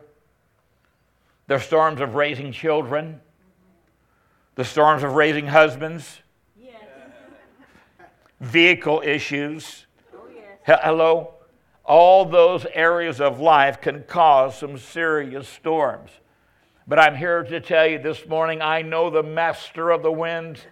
the 1.48 1.60
storms 1.60 2.02
of 2.02 2.16
raising 2.16 2.52
children, 2.52 3.22
the 4.56 4.66
storms 4.66 5.04
of 5.04 5.14
raising 5.14 5.48
husbands, 5.48 6.22
Yes. 6.58 6.82
vehicle 8.40 9.02
issues. 9.06 9.86
Oh, 10.14 10.20
yes. 10.34 10.80
Hello? 10.84 11.34
All 11.84 12.26
those 12.26 12.66
areas 12.74 13.22
of 13.22 13.40
life 13.40 13.80
can 13.80 14.04
cause 14.04 14.58
some 14.58 14.78
serious 14.78 15.48
storms. 15.48 16.10
But 16.88 17.00
I'm 17.00 17.16
here 17.16 17.44
to 17.44 17.60
tell 17.60 17.86
you 17.86 18.00
this 18.00 18.26
morning 18.28 18.62
I 18.62 18.82
know 18.82 19.10
the 19.10 19.24
master 19.24 19.92
of 19.92 20.02
the 20.02 20.12
winds, 20.12 20.66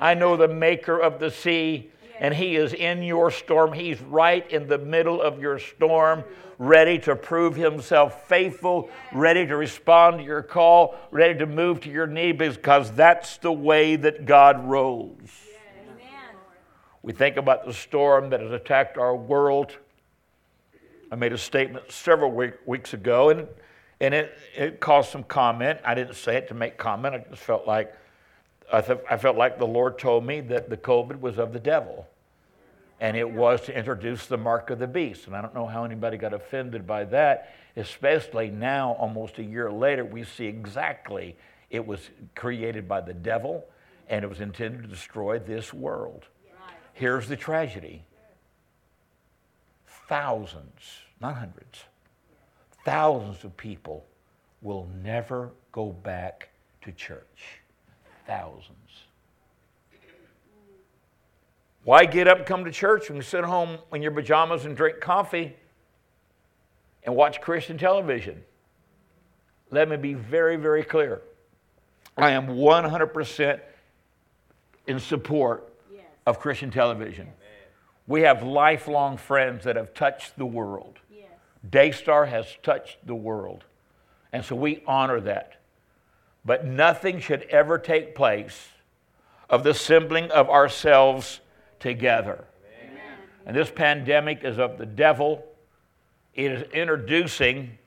I 0.00 0.14
know 0.14 0.36
the 0.36 0.48
maker 0.48 0.98
of 0.98 1.18
the 1.18 1.30
sea, 1.30 1.90
and 2.20 2.34
he 2.34 2.54
is 2.54 2.74
in 2.74 3.02
your 3.02 3.30
storm. 3.30 3.72
He's 3.72 4.00
right 4.00 4.48
in 4.52 4.68
the 4.68 4.78
middle 4.78 5.20
of 5.20 5.40
your 5.40 5.58
storm, 5.58 6.22
ready 6.58 6.98
to 7.00 7.16
prove 7.16 7.56
himself 7.56 8.28
faithful, 8.28 8.90
ready 9.12 9.46
to 9.46 9.56
respond 9.56 10.18
to 10.18 10.24
your 10.24 10.42
call, 10.42 10.96
ready 11.10 11.38
to 11.38 11.46
move 11.46 11.80
to 11.80 11.90
your 11.90 12.06
knee 12.06 12.32
because 12.32 12.92
that's 12.92 13.38
the 13.38 13.50
way 13.50 13.96
that 13.96 14.26
God 14.26 14.62
rolls. 14.68 15.30
We 17.02 17.14
think 17.14 17.38
about 17.38 17.64
the 17.64 17.72
storm 17.72 18.28
that 18.30 18.40
has 18.40 18.52
attacked 18.52 18.98
our 18.98 19.16
world. 19.16 19.78
I 21.10 21.16
made 21.16 21.32
a 21.32 21.38
statement 21.38 21.90
several 21.90 22.30
week, 22.30 22.52
weeks 22.66 22.92
ago, 22.92 23.30
and, 23.30 23.48
and 24.02 24.12
it, 24.12 24.36
it 24.54 24.80
caused 24.80 25.10
some 25.10 25.24
comment. 25.24 25.80
I 25.82 25.94
didn't 25.94 26.16
say 26.16 26.36
it 26.36 26.48
to 26.48 26.54
make 26.54 26.76
comment. 26.76 27.14
I 27.14 27.24
just 27.30 27.42
felt 27.42 27.66
like 27.66 27.94
I, 28.72 28.80
th- 28.80 29.00
I 29.10 29.16
felt 29.16 29.36
like 29.36 29.58
the 29.58 29.66
Lord 29.66 29.98
told 29.98 30.24
me 30.24 30.40
that 30.42 30.70
the 30.70 30.76
COVID 30.76 31.20
was 31.20 31.38
of 31.38 31.52
the 31.52 31.58
devil, 31.58 32.06
and 33.00 33.16
it 33.16 33.28
was 33.28 33.62
to 33.62 33.76
introduce 33.76 34.26
the 34.26 34.36
mark 34.36 34.70
of 34.70 34.78
the 34.78 34.86
beast. 34.86 35.26
And 35.26 35.34
I 35.34 35.42
don't 35.42 35.54
know 35.54 35.66
how 35.66 35.84
anybody 35.84 36.16
got 36.16 36.32
offended 36.32 36.86
by 36.86 37.04
that, 37.04 37.54
especially 37.76 38.50
now, 38.50 38.92
almost 38.92 39.38
a 39.38 39.42
year 39.42 39.70
later, 39.72 40.04
we 40.04 40.24
see 40.24 40.46
exactly 40.46 41.36
it 41.70 41.84
was 41.86 42.10
created 42.34 42.88
by 42.88 43.00
the 43.00 43.14
devil, 43.14 43.64
and 44.08 44.24
it 44.24 44.28
was 44.28 44.40
intended 44.40 44.82
to 44.82 44.88
destroy 44.88 45.38
this 45.38 45.72
world. 45.72 46.26
Here's 46.92 47.28
the 47.28 47.36
tragedy 47.36 48.04
thousands, 50.08 50.82
not 51.20 51.36
hundreds, 51.36 51.84
thousands 52.84 53.44
of 53.44 53.56
people 53.56 54.04
will 54.60 54.88
never 55.02 55.50
go 55.70 55.92
back 55.92 56.48
to 56.82 56.90
church. 56.92 57.59
Thousands. 58.30 58.76
Why 61.82 62.04
get 62.04 62.28
up 62.28 62.38
and 62.38 62.46
come 62.46 62.64
to 62.64 62.70
church 62.70 63.08
when 63.08 63.16
you 63.16 63.22
sit 63.22 63.42
home 63.42 63.78
in 63.92 64.02
your 64.02 64.12
pajamas 64.12 64.66
and 64.66 64.76
drink 64.76 65.00
coffee 65.00 65.56
and 67.02 67.16
watch 67.16 67.40
Christian 67.40 67.76
television? 67.76 68.44
Let 69.72 69.88
me 69.88 69.96
be 69.96 70.14
very, 70.14 70.54
very 70.54 70.84
clear. 70.84 71.22
I 72.16 72.30
am 72.30 72.46
100% 72.50 73.60
in 74.86 75.00
support 75.00 75.72
Yes. 75.92 76.04
of 76.24 76.38
Christian 76.38 76.70
television. 76.70 77.32
We 78.06 78.20
have 78.20 78.44
lifelong 78.44 79.16
friends 79.16 79.64
that 79.64 79.74
have 79.74 79.92
touched 79.92 80.38
the 80.38 80.46
world. 80.46 81.00
Yes. 81.10 81.26
Daystar 81.68 82.26
has 82.26 82.46
touched 82.62 83.04
the 83.04 83.16
world. 83.16 83.64
And 84.32 84.44
so 84.44 84.54
we 84.54 84.84
honor 84.86 85.18
that. 85.22 85.59
But 86.44 86.64
nothing 86.64 87.20
should 87.20 87.42
ever 87.50 87.78
take 87.78 88.14
place 88.14 88.68
of 89.48 89.64
the 89.64 89.70
assembling 89.70 90.30
of 90.30 90.48
ourselves 90.48 91.40
together. 91.80 92.44
And 93.46 93.56
this 93.56 93.70
pandemic 93.70 94.44
is 94.44 94.58
of 94.58 94.78
the 94.78 94.86
devil. 94.86 95.44
It 96.34 96.52
is 96.52 96.62
introducing, 96.72 97.78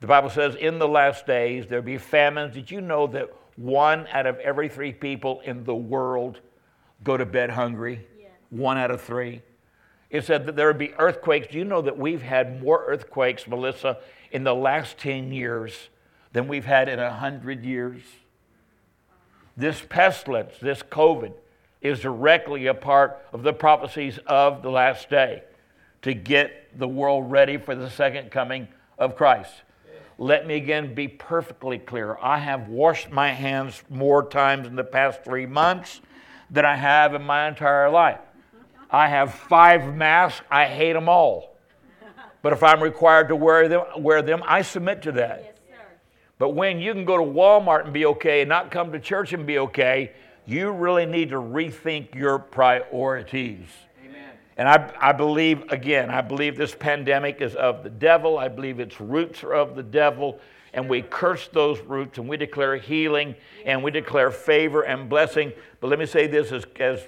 the 0.00 0.06
Bible 0.06 0.30
says, 0.30 0.54
in 0.54 0.78
the 0.78 0.88
last 0.88 1.26
days 1.26 1.66
there'll 1.66 1.84
be 1.84 1.98
famines. 1.98 2.54
Did 2.54 2.70
you 2.70 2.80
know 2.80 3.06
that 3.08 3.28
one 3.56 4.06
out 4.12 4.26
of 4.26 4.38
every 4.38 4.68
three 4.68 4.92
people 4.92 5.40
in 5.44 5.64
the 5.64 5.74
world 5.74 6.40
go 7.02 7.16
to 7.16 7.26
bed 7.26 7.50
hungry? 7.50 8.06
Yes. 8.18 8.30
One 8.50 8.78
out 8.78 8.90
of 8.90 9.00
three. 9.00 9.42
It 10.10 10.24
said 10.24 10.46
that 10.46 10.56
there 10.56 10.66
would 10.66 10.78
be 10.78 10.94
earthquakes. 10.94 11.48
Do 11.48 11.58
you 11.58 11.64
know 11.64 11.82
that 11.82 11.96
we've 11.96 12.22
had 12.22 12.62
more 12.62 12.84
earthquakes, 12.86 13.46
Melissa, 13.46 13.98
in 14.32 14.44
the 14.44 14.54
last 14.54 14.98
10 14.98 15.32
years 15.32 15.88
than 16.32 16.48
we've 16.48 16.64
had 16.64 16.88
in 16.88 16.98
a 16.98 17.08
100 17.08 17.64
years? 17.64 18.02
This 19.56 19.82
pestilence, 19.88 20.54
this 20.60 20.82
COVID, 20.82 21.32
is 21.80 22.00
directly 22.00 22.66
a 22.66 22.74
part 22.74 23.18
of 23.32 23.42
the 23.42 23.52
prophecies 23.52 24.18
of 24.26 24.62
the 24.62 24.70
last 24.70 25.10
day 25.10 25.42
to 26.02 26.14
get 26.14 26.78
the 26.78 26.88
world 26.88 27.30
ready 27.30 27.56
for 27.56 27.74
the 27.74 27.90
second 27.90 28.30
coming 28.30 28.68
of 28.98 29.16
Christ. 29.16 29.52
Let 30.18 30.46
me 30.46 30.56
again 30.56 30.94
be 30.94 31.08
perfectly 31.08 31.78
clear. 31.78 32.16
I 32.20 32.38
have 32.38 32.68
washed 32.68 33.10
my 33.10 33.30
hands 33.30 33.82
more 33.88 34.28
times 34.28 34.66
in 34.66 34.76
the 34.76 34.84
past 34.84 35.24
three 35.24 35.46
months 35.46 36.00
than 36.50 36.66
I 36.66 36.76
have 36.76 37.14
in 37.14 37.22
my 37.22 37.48
entire 37.48 37.88
life. 37.88 38.20
I 38.90 39.08
have 39.08 39.34
five 39.34 39.94
masks. 39.94 40.44
I 40.50 40.66
hate 40.66 40.92
them 40.92 41.08
all. 41.08 41.56
But 42.42 42.52
if 42.52 42.62
I'm 42.62 42.82
required 42.82 43.28
to 43.28 43.36
wear 43.36 43.68
them, 43.68 43.84
wear 43.98 44.20
them, 44.20 44.42
I 44.46 44.62
submit 44.62 45.02
to 45.02 45.12
that. 45.12 45.58
But 46.40 46.54
when 46.54 46.80
you 46.80 46.94
can 46.94 47.04
go 47.04 47.18
to 47.18 47.22
Walmart 47.22 47.84
and 47.84 47.92
be 47.92 48.06
okay 48.06 48.40
and 48.40 48.48
not 48.48 48.70
come 48.70 48.90
to 48.92 48.98
church 48.98 49.34
and 49.34 49.46
be 49.46 49.58
okay, 49.58 50.12
you 50.46 50.70
really 50.70 51.04
need 51.04 51.28
to 51.28 51.36
rethink 51.36 52.14
your 52.14 52.38
priorities. 52.38 53.68
And 54.56 54.66
I, 54.66 54.90
I 54.98 55.12
believe, 55.12 55.70
again, 55.70 56.08
I 56.08 56.22
believe 56.22 56.56
this 56.56 56.74
pandemic 56.74 57.42
is 57.42 57.54
of 57.54 57.82
the 57.82 57.90
devil. 57.90 58.38
I 58.38 58.48
believe 58.48 58.80
its 58.80 59.02
roots 59.02 59.44
are 59.44 59.52
of 59.52 59.76
the 59.76 59.82
devil. 59.82 60.40
And 60.72 60.88
we 60.88 61.02
curse 61.02 61.46
those 61.48 61.78
roots 61.80 62.16
and 62.16 62.26
we 62.26 62.38
declare 62.38 62.78
healing 62.78 63.34
and 63.66 63.84
we 63.84 63.90
declare 63.90 64.30
favor 64.30 64.80
and 64.80 65.10
blessing. 65.10 65.52
But 65.80 65.88
let 65.88 65.98
me 65.98 66.06
say 66.06 66.26
this 66.26 66.52
as, 66.52 66.64
as, 66.78 67.02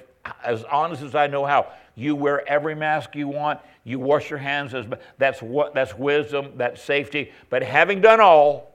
as 0.44 0.62
honest 0.64 1.00
as 1.02 1.14
I 1.14 1.26
know 1.26 1.46
how. 1.46 1.72
You 1.94 2.16
wear 2.16 2.46
every 2.46 2.74
mask 2.74 3.16
you 3.16 3.28
want. 3.28 3.60
You 3.84 3.98
wash 3.98 4.28
your 4.28 4.40
hands. 4.40 4.74
As, 4.74 4.84
that's, 5.16 5.40
what, 5.40 5.72
that's 5.72 5.96
wisdom, 5.96 6.52
that's 6.56 6.82
safety. 6.82 7.32
But 7.48 7.62
having 7.62 8.02
done 8.02 8.20
all, 8.20 8.71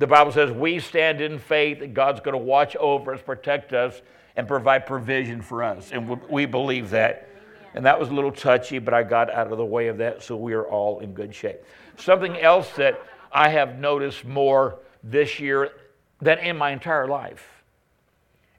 the 0.00 0.06
Bible 0.06 0.32
says 0.32 0.50
we 0.50 0.78
stand 0.80 1.20
in 1.20 1.38
faith 1.38 1.80
that 1.80 1.92
God's 1.92 2.20
going 2.20 2.32
to 2.32 2.38
watch 2.38 2.74
over 2.76 3.12
us, 3.12 3.20
protect 3.20 3.74
us, 3.74 4.00
and 4.34 4.48
provide 4.48 4.86
provision 4.86 5.42
for 5.42 5.62
us. 5.62 5.92
And 5.92 6.18
we- 6.30 6.46
believe 6.46 6.88
that. 6.90 7.28
And 7.74 7.84
that 7.84 8.00
was 8.00 8.08
a 8.08 8.14
little 8.14 8.32
touchy, 8.32 8.78
but 8.78 8.94
I 8.94 9.02
got 9.02 9.30
out 9.30 9.52
of 9.52 9.58
the 9.58 9.64
way 9.64 9.88
of 9.88 9.98
that, 9.98 10.22
so 10.22 10.36
we 10.36 10.54
are 10.54 10.64
all 10.64 11.00
in 11.00 11.12
good 11.12 11.34
shape. 11.34 11.62
Something 11.98 12.38
else 12.38 12.74
that 12.76 12.98
I 13.30 13.50
have 13.50 13.78
noticed 13.78 14.24
more 14.24 14.78
this 15.04 15.38
year 15.38 15.70
than 16.22 16.38
in 16.38 16.56
my 16.56 16.70
entire 16.70 17.06
life, 17.06 17.62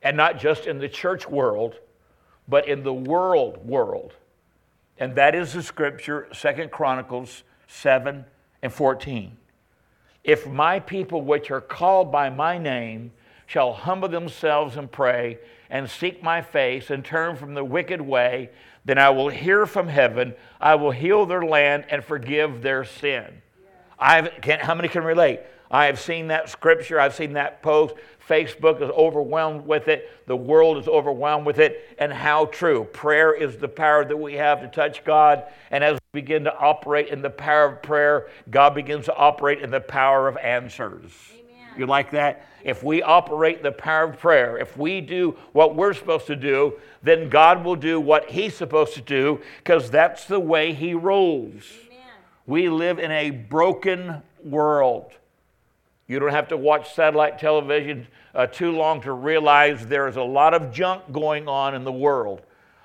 and 0.03 0.15
not 0.15 0.37
just 0.37 0.67
in 0.67 0.77
the 0.77 0.87
church 0.87 1.27
world, 1.27 1.75
but 2.47 2.67
in 2.67 2.83
the 2.83 2.93
world 2.93 3.65
world, 3.65 4.13
and 4.99 5.15
that 5.15 5.33
is 5.33 5.53
the 5.53 5.63
scripture, 5.63 6.27
Second 6.31 6.69
Chronicles 6.69 7.43
7 7.67 8.25
and 8.61 8.71
14. 8.71 9.37
If 10.23 10.47
my 10.47 10.79
people, 10.79 11.21
which 11.21 11.51
are 11.51 11.61
called 11.61 12.11
by 12.11 12.29
my 12.29 12.57
name, 12.57 13.11
shall 13.47 13.73
humble 13.73 14.07
themselves 14.07 14.77
and 14.77 14.91
pray 14.91 15.39
and 15.69 15.89
seek 15.89 16.21
my 16.21 16.41
face 16.41 16.89
and 16.89 17.03
turn 17.03 17.35
from 17.35 17.53
the 17.53 17.63
wicked 17.63 17.99
way, 18.01 18.49
then 18.85 18.97
I 18.97 19.09
will 19.09 19.29
hear 19.29 19.65
from 19.65 19.87
heaven, 19.87 20.33
I 20.59 20.75
will 20.75 20.91
heal 20.91 21.25
their 21.25 21.43
land 21.43 21.85
and 21.89 22.03
forgive 22.03 22.61
their 22.61 22.83
sin. 22.83 23.41
I've, 23.99 24.41
can, 24.41 24.59
how 24.59 24.73
many 24.73 24.87
can 24.87 25.03
relate? 25.03 25.41
I 25.71 25.85
have 25.85 25.99
seen 25.99 26.27
that 26.27 26.49
scripture, 26.49 26.99
I've 26.99 27.15
seen 27.15 27.33
that 27.33 27.63
post. 27.63 27.95
Facebook 28.27 28.81
is 28.81 28.89
overwhelmed 28.91 29.65
with 29.65 29.87
it, 29.87 30.09
the 30.27 30.35
world 30.35 30.77
is 30.77 30.87
overwhelmed 30.87 31.45
with 31.45 31.59
it, 31.59 31.95
and 31.97 32.13
how 32.13 32.45
true. 32.45 32.85
Prayer 32.93 33.33
is 33.33 33.57
the 33.57 33.67
power 33.67 34.05
that 34.05 34.15
we 34.15 34.33
have 34.35 34.61
to 34.61 34.67
touch 34.67 35.03
God, 35.03 35.43
and 35.71 35.83
as 35.83 35.97
we 36.13 36.21
begin 36.21 36.43
to 36.43 36.57
operate 36.57 37.07
in 37.07 37.21
the 37.21 37.29
power 37.29 37.65
of 37.65 37.81
prayer, 37.81 38.27
God 38.49 38.75
begins 38.75 39.05
to 39.05 39.15
operate 39.15 39.61
in 39.61 39.71
the 39.71 39.81
power 39.81 40.27
of 40.27 40.37
answers. 40.37 41.11
Amen. 41.33 41.67
You 41.77 41.87
like 41.87 42.11
that? 42.11 42.45
If 42.63 42.83
we 42.83 43.01
operate 43.01 43.63
the 43.63 43.71
power 43.71 44.03
of 44.03 44.19
prayer, 44.19 44.57
if 44.57 44.77
we 44.77 45.01
do 45.01 45.37
what 45.51 45.75
we're 45.75 45.93
supposed 45.93 46.27
to 46.27 46.35
do, 46.35 46.75
then 47.01 47.29
God 47.29 47.65
will 47.65 47.75
do 47.75 47.99
what 47.99 48.29
He's 48.29 48.55
supposed 48.55 48.93
to 48.93 49.01
do 49.01 49.41
because 49.57 49.89
that's 49.89 50.25
the 50.25 50.39
way 50.39 50.73
He 50.73 50.93
rules. 50.93 51.63
Amen. 51.87 51.99
We 52.45 52.69
live 52.69 52.99
in 52.99 53.11
a 53.11 53.31
broken 53.31 54.21
world. 54.43 55.13
You 56.11 56.19
don't 56.19 56.31
have 56.31 56.49
to 56.49 56.57
watch 56.57 56.93
satellite 56.93 57.39
television 57.39 58.05
uh, 58.35 58.45
too 58.45 58.73
long 58.73 58.99
to 59.03 59.13
realize 59.13 59.87
there 59.87 60.09
is 60.09 60.17
a 60.17 60.21
lot 60.21 60.53
of 60.53 60.73
junk 60.73 61.09
going 61.13 61.47
on 61.47 61.73
in 61.73 61.85
the 61.85 61.91
world. 61.93 62.41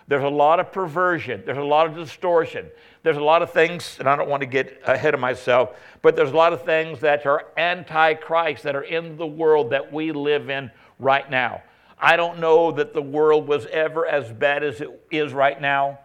There's 0.06 0.23
a 0.23 0.28
lot 0.28 0.61
of 0.61 0.71
perversion. 0.71 1.42
There's 1.45 1.59
a 1.59 1.64
lot 1.64 1.88
of 1.88 1.97
distortion. 1.97 2.68
There's 3.02 3.16
a 3.16 3.25
lot 3.25 3.42
of 3.42 3.50
things, 3.50 3.97
and 3.99 4.09
I 4.09 4.14
don't 4.14 4.28
want 4.28 4.42
to 4.42 4.47
get 4.47 4.80
ahead 4.87 5.12
of 5.12 5.18
myself, 5.18 5.71
but 6.02 6.14
there's 6.14 6.30
a 6.30 6.37
lot 6.37 6.52
of 6.52 6.64
things 6.64 7.00
that 7.00 7.26
are 7.26 7.47
anti 7.56 8.14
Christ 8.14 8.62
that 8.62 8.76
are 8.76 8.85
in 8.85 9.16
the 9.16 9.26
world 9.26 9.71
that 9.71 9.92
we 9.92 10.12
live 10.12 10.49
in 10.49 10.71
right 11.00 11.28
now. 11.28 11.64
I 11.99 12.16
don't 12.16 12.38
know 12.38 12.71
that 12.71 12.95
the 12.95 13.02
world 13.02 13.49
was 13.49 13.66
ever 13.73 14.06
as 14.06 14.33
bad 14.33 14.62
as 14.62 14.80
it 14.80 15.04
is 15.11 15.33
right 15.33 15.61
now, 15.61 15.99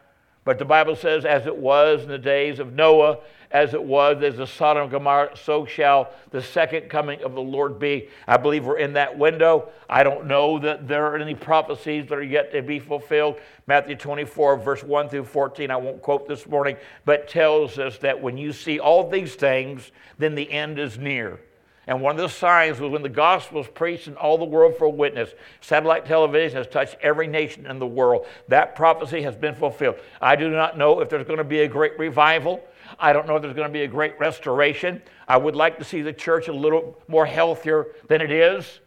but 0.43 0.57
the 0.57 0.65
Bible 0.65 0.95
says, 0.95 1.23
as 1.25 1.45
it 1.45 1.55
was 1.55 2.01
in 2.01 2.09
the 2.09 2.17
days 2.17 2.59
of 2.59 2.73
Noah, 2.73 3.19
as 3.51 3.73
it 3.73 3.83
was 3.83 4.23
as 4.23 4.37
the 4.37 4.47
Sodom 4.47 4.83
and 4.83 4.91
Gomorrah, 4.91 5.35
so 5.35 5.65
shall 5.65 6.11
the 6.31 6.41
second 6.41 6.89
coming 6.89 7.21
of 7.21 7.33
the 7.33 7.41
Lord 7.41 7.77
be. 7.77 8.09
I 8.27 8.37
believe 8.37 8.65
we're 8.65 8.77
in 8.77 8.93
that 8.93 9.17
window. 9.17 9.69
I 9.89 10.03
don't 10.03 10.25
know 10.25 10.57
that 10.59 10.87
there 10.87 11.05
are 11.07 11.17
any 11.17 11.35
prophecies 11.35 12.07
that 12.07 12.17
are 12.17 12.23
yet 12.23 12.51
to 12.53 12.61
be 12.61 12.79
fulfilled. 12.79 13.39
Matthew 13.67 13.95
24, 13.95 14.57
verse 14.57 14.83
1 14.83 15.09
through 15.09 15.25
14, 15.25 15.69
I 15.69 15.75
won't 15.75 16.01
quote 16.01 16.27
this 16.27 16.47
morning, 16.47 16.77
but 17.05 17.27
tells 17.27 17.77
us 17.77 17.97
that 17.99 18.21
when 18.21 18.37
you 18.37 18.53
see 18.53 18.79
all 18.79 19.09
these 19.09 19.35
things, 19.35 19.91
then 20.17 20.33
the 20.33 20.49
end 20.49 20.79
is 20.79 20.97
near. 20.97 21.39
And 21.87 22.01
one 22.01 22.15
of 22.15 22.21
the 22.21 22.29
signs 22.29 22.79
was 22.79 22.91
when 22.91 23.01
the 23.01 23.09
gospel 23.09 23.57
was 23.57 23.67
preached 23.67 24.07
in 24.07 24.15
all 24.15 24.37
the 24.37 24.45
world 24.45 24.77
for 24.77 24.85
a 24.85 24.89
witness. 24.89 25.31
Satellite 25.61 26.05
television 26.05 26.57
has 26.57 26.67
touched 26.67 26.95
every 27.01 27.27
nation 27.27 27.65
in 27.65 27.79
the 27.79 27.87
world. 27.87 28.27
That 28.47 28.75
prophecy 28.75 29.23
has 29.23 29.35
been 29.35 29.55
fulfilled. 29.55 29.95
I 30.21 30.35
do 30.35 30.49
not 30.49 30.77
know 30.77 30.99
if 30.99 31.09
there's 31.09 31.25
going 31.25 31.39
to 31.39 31.43
be 31.43 31.61
a 31.61 31.67
great 31.67 31.97
revival. 31.97 32.63
I 32.99 33.13
don't 33.13 33.25
know 33.25 33.35
if 33.35 33.41
there's 33.41 33.55
going 33.55 33.67
to 33.67 33.73
be 33.73 33.81
a 33.81 33.87
great 33.87 34.19
restoration. 34.19 35.01
I 35.27 35.37
would 35.37 35.55
like 35.55 35.79
to 35.79 35.83
see 35.83 36.01
the 36.01 36.13
church 36.13 36.47
a 36.47 36.53
little 36.53 36.99
more 37.07 37.25
healthier 37.25 37.87
than 38.07 38.21
it 38.21 38.31
is. 38.31 38.79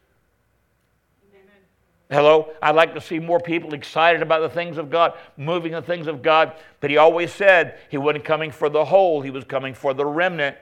Hello? 2.10 2.52
I'd 2.62 2.76
like 2.76 2.94
to 2.94 3.00
see 3.00 3.18
more 3.18 3.40
people 3.40 3.74
excited 3.74 4.22
about 4.22 4.40
the 4.40 4.48
things 4.48 4.76
of 4.76 4.90
God, 4.90 5.14
moving 5.36 5.72
the 5.72 5.82
things 5.82 6.06
of 6.06 6.22
God. 6.22 6.52
But 6.80 6.90
he 6.90 6.96
always 6.96 7.32
said 7.32 7.78
he 7.88 7.96
wasn't 7.96 8.24
coming 8.24 8.52
for 8.52 8.68
the 8.68 8.84
whole, 8.84 9.20
he 9.22 9.30
was 9.30 9.42
coming 9.44 9.74
for 9.74 9.94
the 9.94 10.06
remnant. 10.06 10.56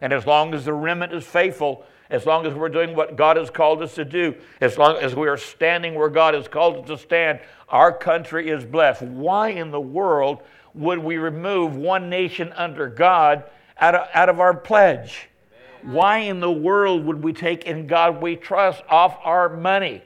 And 0.00 0.12
as 0.12 0.26
long 0.26 0.54
as 0.54 0.64
the 0.64 0.72
remnant 0.72 1.12
is 1.12 1.24
faithful, 1.24 1.84
as 2.08 2.26
long 2.26 2.46
as 2.46 2.54
we're 2.54 2.68
doing 2.68 2.96
what 2.96 3.16
God 3.16 3.36
has 3.36 3.50
called 3.50 3.82
us 3.82 3.94
to 3.94 4.04
do, 4.04 4.34
as 4.60 4.76
long 4.76 4.96
as 4.96 5.14
we 5.14 5.28
are 5.28 5.36
standing 5.36 5.94
where 5.94 6.08
God 6.08 6.34
has 6.34 6.48
called 6.48 6.78
us 6.78 6.86
to 6.88 6.98
stand, 6.98 7.40
our 7.68 7.92
country 7.92 8.50
is 8.50 8.64
blessed. 8.64 9.02
Why 9.02 9.50
in 9.50 9.70
the 9.70 9.80
world 9.80 10.42
would 10.74 10.98
we 10.98 11.18
remove 11.18 11.76
one 11.76 12.10
nation 12.10 12.52
under 12.54 12.88
God 12.88 13.44
out 13.78 13.94
of, 13.94 14.08
out 14.14 14.28
of 14.28 14.40
our 14.40 14.54
pledge? 14.54 15.28
Why 15.82 16.18
in 16.18 16.40
the 16.40 16.50
world 16.50 17.04
would 17.06 17.22
we 17.22 17.32
take 17.32 17.64
in 17.64 17.86
God 17.86 18.20
we 18.20 18.36
trust 18.36 18.82
off 18.88 19.18
our 19.24 19.48
money? 19.56 20.02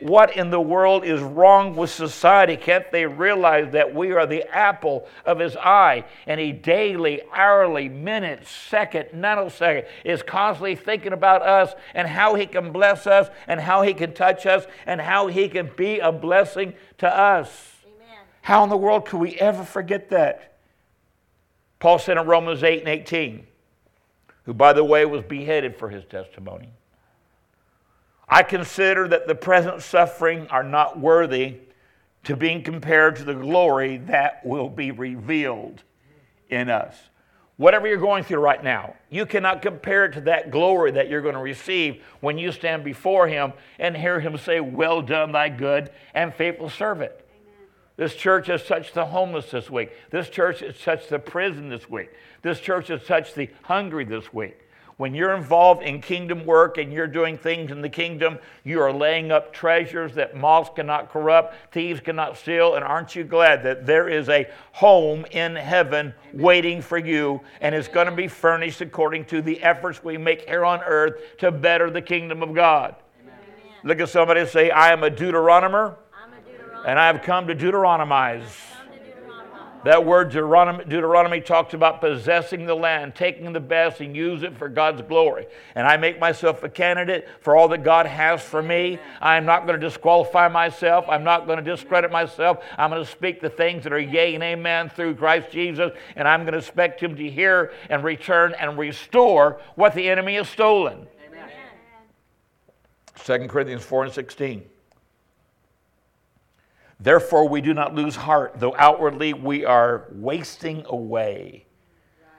What 0.00 0.36
in 0.36 0.50
the 0.50 0.60
world 0.60 1.04
is 1.04 1.20
wrong 1.20 1.74
with 1.74 1.90
society? 1.90 2.56
Can't 2.56 2.90
they 2.92 3.06
realize 3.06 3.72
that 3.72 3.94
we 3.94 4.12
are 4.12 4.26
the 4.26 4.44
apple 4.54 5.08
of 5.24 5.38
his 5.38 5.56
eye? 5.56 6.04
And 6.26 6.38
he 6.38 6.52
daily, 6.52 7.22
hourly, 7.32 7.88
minute, 7.88 8.46
second, 8.46 9.08
nanosecond 9.14 9.86
is 10.04 10.22
constantly 10.22 10.76
thinking 10.76 11.12
about 11.12 11.42
us 11.42 11.74
and 11.94 12.06
how 12.06 12.34
he 12.34 12.46
can 12.46 12.72
bless 12.72 13.06
us 13.06 13.28
and 13.46 13.60
how 13.60 13.82
he 13.82 13.94
can 13.94 14.12
touch 14.12 14.44
us 14.44 14.66
and 14.86 15.00
how 15.00 15.28
he 15.28 15.48
can 15.48 15.70
be 15.76 15.98
a 15.98 16.12
blessing 16.12 16.74
to 16.98 17.08
us. 17.08 17.72
Amen. 17.86 18.18
How 18.42 18.64
in 18.64 18.70
the 18.70 18.76
world 18.76 19.06
could 19.06 19.20
we 19.20 19.34
ever 19.36 19.64
forget 19.64 20.10
that? 20.10 20.58
Paul 21.78 21.98
said 21.98 22.16
in 22.16 22.26
Romans 22.26 22.62
8 22.62 22.80
and 22.80 22.88
18, 22.88 23.46
who, 24.44 24.54
by 24.54 24.72
the 24.72 24.84
way, 24.84 25.04
was 25.04 25.22
beheaded 25.22 25.76
for 25.76 25.88
his 25.88 26.04
testimony. 26.04 26.70
I 28.28 28.42
consider 28.42 29.06
that 29.08 29.28
the 29.28 29.34
present 29.34 29.82
suffering 29.82 30.48
are 30.48 30.64
not 30.64 30.98
worthy 30.98 31.58
to 32.24 32.36
being 32.36 32.62
compared 32.62 33.16
to 33.16 33.24
the 33.24 33.34
glory 33.34 33.98
that 33.98 34.44
will 34.44 34.68
be 34.68 34.90
revealed 34.90 35.84
in 36.48 36.68
us. 36.68 36.96
Whatever 37.56 37.86
you're 37.86 37.98
going 37.98 38.24
through 38.24 38.40
right 38.40 38.62
now, 38.62 38.96
you 39.08 39.24
cannot 39.24 39.62
compare 39.62 40.06
it 40.06 40.12
to 40.14 40.20
that 40.22 40.50
glory 40.50 40.90
that 40.90 41.08
you're 41.08 41.22
going 41.22 41.36
to 41.36 41.40
receive 41.40 42.02
when 42.20 42.36
you 42.36 42.52
stand 42.52 42.84
before 42.84 43.28
Him 43.28 43.52
and 43.78 43.96
hear 43.96 44.20
Him 44.20 44.36
say, 44.36 44.60
Well 44.60 45.00
done, 45.00 45.32
thy 45.32 45.48
good 45.48 45.90
and 46.12 46.34
faithful 46.34 46.68
servant. 46.68 47.12
Amen. 47.12 47.68
This 47.96 48.14
church 48.14 48.48
has 48.48 48.66
touched 48.66 48.92
the 48.92 49.06
homeless 49.06 49.52
this 49.52 49.70
week. 49.70 49.90
This 50.10 50.28
church 50.28 50.60
has 50.60 50.78
touched 50.78 51.08
the 51.08 51.18
prison 51.18 51.70
this 51.70 51.88
week. 51.88 52.10
This 52.42 52.60
church 52.60 52.88
has 52.88 53.04
touched 53.04 53.36
the 53.36 53.48
hungry 53.62 54.04
this 54.04 54.34
week. 54.34 54.58
When 54.98 55.14
you're 55.14 55.34
involved 55.34 55.82
in 55.82 56.00
kingdom 56.00 56.46
work 56.46 56.78
and 56.78 56.90
you're 56.90 57.06
doing 57.06 57.36
things 57.36 57.70
in 57.70 57.82
the 57.82 57.88
kingdom, 57.88 58.38
you 58.64 58.80
are 58.80 58.90
laying 58.90 59.30
up 59.30 59.52
treasures 59.52 60.14
that 60.14 60.34
moths 60.34 60.70
cannot 60.74 61.10
corrupt, 61.10 61.54
thieves 61.70 62.00
cannot 62.00 62.38
steal. 62.38 62.76
And 62.76 62.84
aren't 62.84 63.14
you 63.14 63.22
glad 63.22 63.62
that 63.64 63.84
there 63.84 64.08
is 64.08 64.30
a 64.30 64.48
home 64.72 65.26
in 65.32 65.54
heaven 65.54 66.14
waiting 66.32 66.80
for 66.80 66.96
you 66.96 67.42
and 67.60 67.74
it's 67.74 67.88
going 67.88 68.06
to 68.06 68.14
be 68.14 68.26
furnished 68.26 68.80
according 68.80 69.26
to 69.26 69.42
the 69.42 69.62
efforts 69.62 70.02
we 70.02 70.16
make 70.16 70.48
here 70.48 70.64
on 70.64 70.80
earth 70.80 71.20
to 71.38 71.50
better 71.50 71.90
the 71.90 72.00
kingdom 72.00 72.42
of 72.42 72.54
God? 72.54 72.94
Amen. 73.20 73.34
Look 73.84 74.00
at 74.00 74.08
somebody 74.08 74.40
and 74.40 74.48
say, 74.48 74.70
I 74.70 74.92
am 74.92 75.02
a 75.02 75.10
Deuteronomer, 75.10 75.98
and 76.86 76.98
I 76.98 77.06
have 77.08 77.20
come 77.20 77.46
to 77.48 77.54
Deuteronomize. 77.54 78.75
That 79.86 80.04
word 80.04 80.30
Deuteronomy, 80.30 80.82
Deuteronomy, 80.82 81.40
talks 81.40 81.72
about 81.72 82.00
possessing 82.00 82.66
the 82.66 82.74
land, 82.74 83.14
taking 83.14 83.52
the 83.52 83.60
best 83.60 84.00
and 84.00 84.16
use 84.16 84.42
it 84.42 84.58
for 84.58 84.68
God's 84.68 85.00
glory. 85.02 85.46
And 85.76 85.86
I 85.86 85.96
make 85.96 86.18
myself 86.18 86.64
a 86.64 86.68
candidate 86.68 87.28
for 87.40 87.54
all 87.54 87.68
that 87.68 87.84
God 87.84 88.04
has 88.06 88.42
for 88.42 88.60
me. 88.60 88.98
I 89.20 89.36
am 89.36 89.44
not 89.44 89.64
going 89.64 89.78
to 89.78 89.86
disqualify 89.86 90.48
myself. 90.48 91.04
I'm 91.08 91.22
not 91.22 91.46
going 91.46 91.64
to 91.64 91.70
discredit 91.70 92.10
myself. 92.10 92.64
I'm 92.76 92.90
going 92.90 93.04
to 93.04 93.08
speak 93.08 93.40
the 93.40 93.48
things 93.48 93.84
that 93.84 93.92
are 93.92 94.00
yea 94.00 94.34
and 94.34 94.42
amen 94.42 94.88
through 94.88 95.14
Christ 95.14 95.52
Jesus. 95.52 95.92
And 96.16 96.26
I'm 96.26 96.40
going 96.40 96.54
to 96.54 96.58
expect 96.58 97.00
Him 97.00 97.14
to 97.14 97.30
hear 97.30 97.70
and 97.88 98.02
return 98.02 98.56
and 98.58 98.76
restore 98.76 99.60
what 99.76 99.94
the 99.94 100.08
enemy 100.08 100.34
has 100.34 100.48
stolen. 100.48 101.06
Amen. 101.28 101.48
2 103.24 103.46
Corinthians 103.46 103.84
4 103.84 104.06
and 104.06 104.12
16. 104.12 104.64
Therefore, 106.98 107.48
we 107.48 107.60
do 107.60 107.74
not 107.74 107.94
lose 107.94 108.16
heart, 108.16 108.54
though 108.56 108.74
outwardly 108.76 109.34
we 109.34 109.64
are 109.64 110.06
wasting 110.10 110.84
away. 110.88 111.66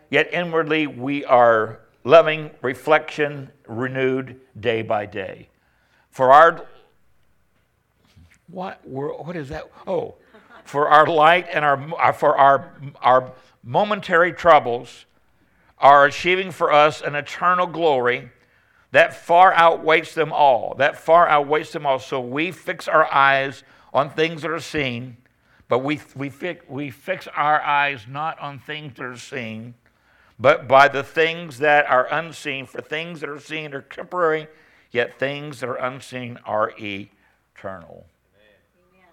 Yet 0.09 0.33
inwardly 0.33 0.87
we 0.87 1.25
are 1.25 1.81
loving 2.03 2.51
reflection 2.61 3.51
renewed 3.67 4.39
day 4.59 4.81
by 4.81 5.05
day. 5.05 5.49
For 6.09 6.31
our 6.31 6.65
what 8.47 8.79
what 8.87 9.35
is 9.35 9.49
that? 9.49 9.69
Oh, 9.85 10.15
for 10.63 10.87
our 10.87 11.05
light 11.05 11.47
and 11.51 11.65
our 11.65 11.99
uh, 11.99 12.11
for 12.13 12.37
our 12.37 12.73
our 13.01 13.33
momentary 13.63 14.31
troubles 14.31 15.05
are 15.77 16.05
achieving 16.05 16.51
for 16.51 16.71
us 16.71 17.01
an 17.01 17.13
eternal 17.13 17.67
glory 17.67 18.31
that 18.91 19.13
far 19.13 19.53
outweighs 19.53 20.13
them 20.13 20.31
all. 20.31 20.75
That 20.77 20.97
far 20.97 21.27
outweighs 21.27 21.71
them 21.71 21.85
all. 21.85 21.99
So 21.99 22.19
we 22.21 22.51
fix 22.51 22.87
our 22.87 23.05
eyes 23.13 23.63
on 23.97 24.11
things 24.11 24.43
that 24.43 24.51
are 24.51 24.59
seen, 24.59 25.17
but 25.67 25.79
we, 25.79 25.99
we, 26.15 26.29
fix, 26.29 26.63
we 26.69 26.91
fix 26.91 27.27
our 27.35 27.59
eyes 27.59 28.05
not 28.07 28.37
on 28.39 28.59
things 28.59 28.93
that 28.95 29.03
are 29.03 29.17
seen, 29.17 29.73
but 30.37 30.67
by 30.67 30.87
the 30.87 31.01
things 31.01 31.57
that 31.57 31.89
are 31.89 32.07
unseen. 32.11 32.67
For 32.67 32.79
things 32.79 33.21
that 33.21 33.29
are 33.29 33.39
seen 33.39 33.73
are 33.73 33.81
temporary, 33.81 34.47
yet 34.91 35.17
things 35.17 35.61
that 35.61 35.69
are 35.69 35.77
unseen 35.77 36.37
are 36.45 36.71
eternal. 36.79 38.05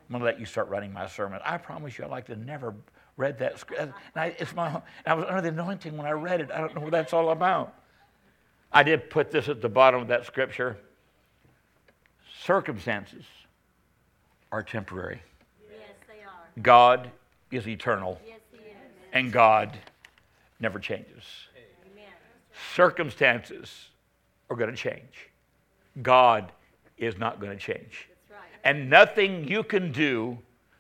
I'm 0.07 0.11
going 0.11 0.20
to 0.20 0.25
let 0.27 0.38
you 0.38 0.44
start 0.44 0.68
writing 0.68 0.92
my 0.92 1.07
sermon. 1.07 1.40
I 1.42 1.57
promise 1.57 1.97
you, 1.97 2.05
I'd 2.05 2.11
like 2.11 2.27
to 2.27 2.37
never 2.37 2.75
read 3.16 3.38
that 3.38 3.59
script. 3.59 3.94
It's 4.14 4.55
my, 4.55 4.83
I 5.07 5.14
was 5.14 5.25
under 5.27 5.40
the 5.40 5.49
anointing 5.49 5.97
when 5.97 6.07
I 6.07 6.11
read 6.11 6.42
it. 6.42 6.51
I 6.53 6.59
don't 6.59 6.75
know 6.75 6.83
what 6.83 6.92
that's 6.92 7.14
all 7.14 7.31
about. 7.31 7.73
I 8.70 8.83
did 8.83 9.09
put 9.09 9.31
this 9.31 9.49
at 9.49 9.62
the 9.62 9.68
bottom 9.70 10.03
of 10.03 10.09
that 10.09 10.27
scripture. 10.27 10.77
Circumstances 12.42 13.25
are 14.55 14.62
temporary. 14.62 15.21
Yes, 15.69 15.81
they 16.07 16.23
are. 16.23 16.62
God 16.62 17.11
is 17.51 17.67
eternal. 17.67 18.21
Yes, 18.25 18.38
he 18.53 18.59
is. 18.59 18.77
And 19.12 19.33
God 19.33 19.77
never 20.61 20.79
changes. 20.79 21.25
Amen. 21.93 22.05
Circumstances 22.73 23.88
are 24.49 24.55
going 24.55 24.71
to 24.71 24.77
change. 24.77 25.29
God 26.03 26.53
is 26.99 27.19
not 27.19 27.40
going 27.40 27.51
to 27.51 27.59
change. 27.59 28.09
Right. 28.31 28.38
And 28.62 28.88
nothing 28.88 29.49
you 29.49 29.64
can 29.64 29.90
do 29.90 30.38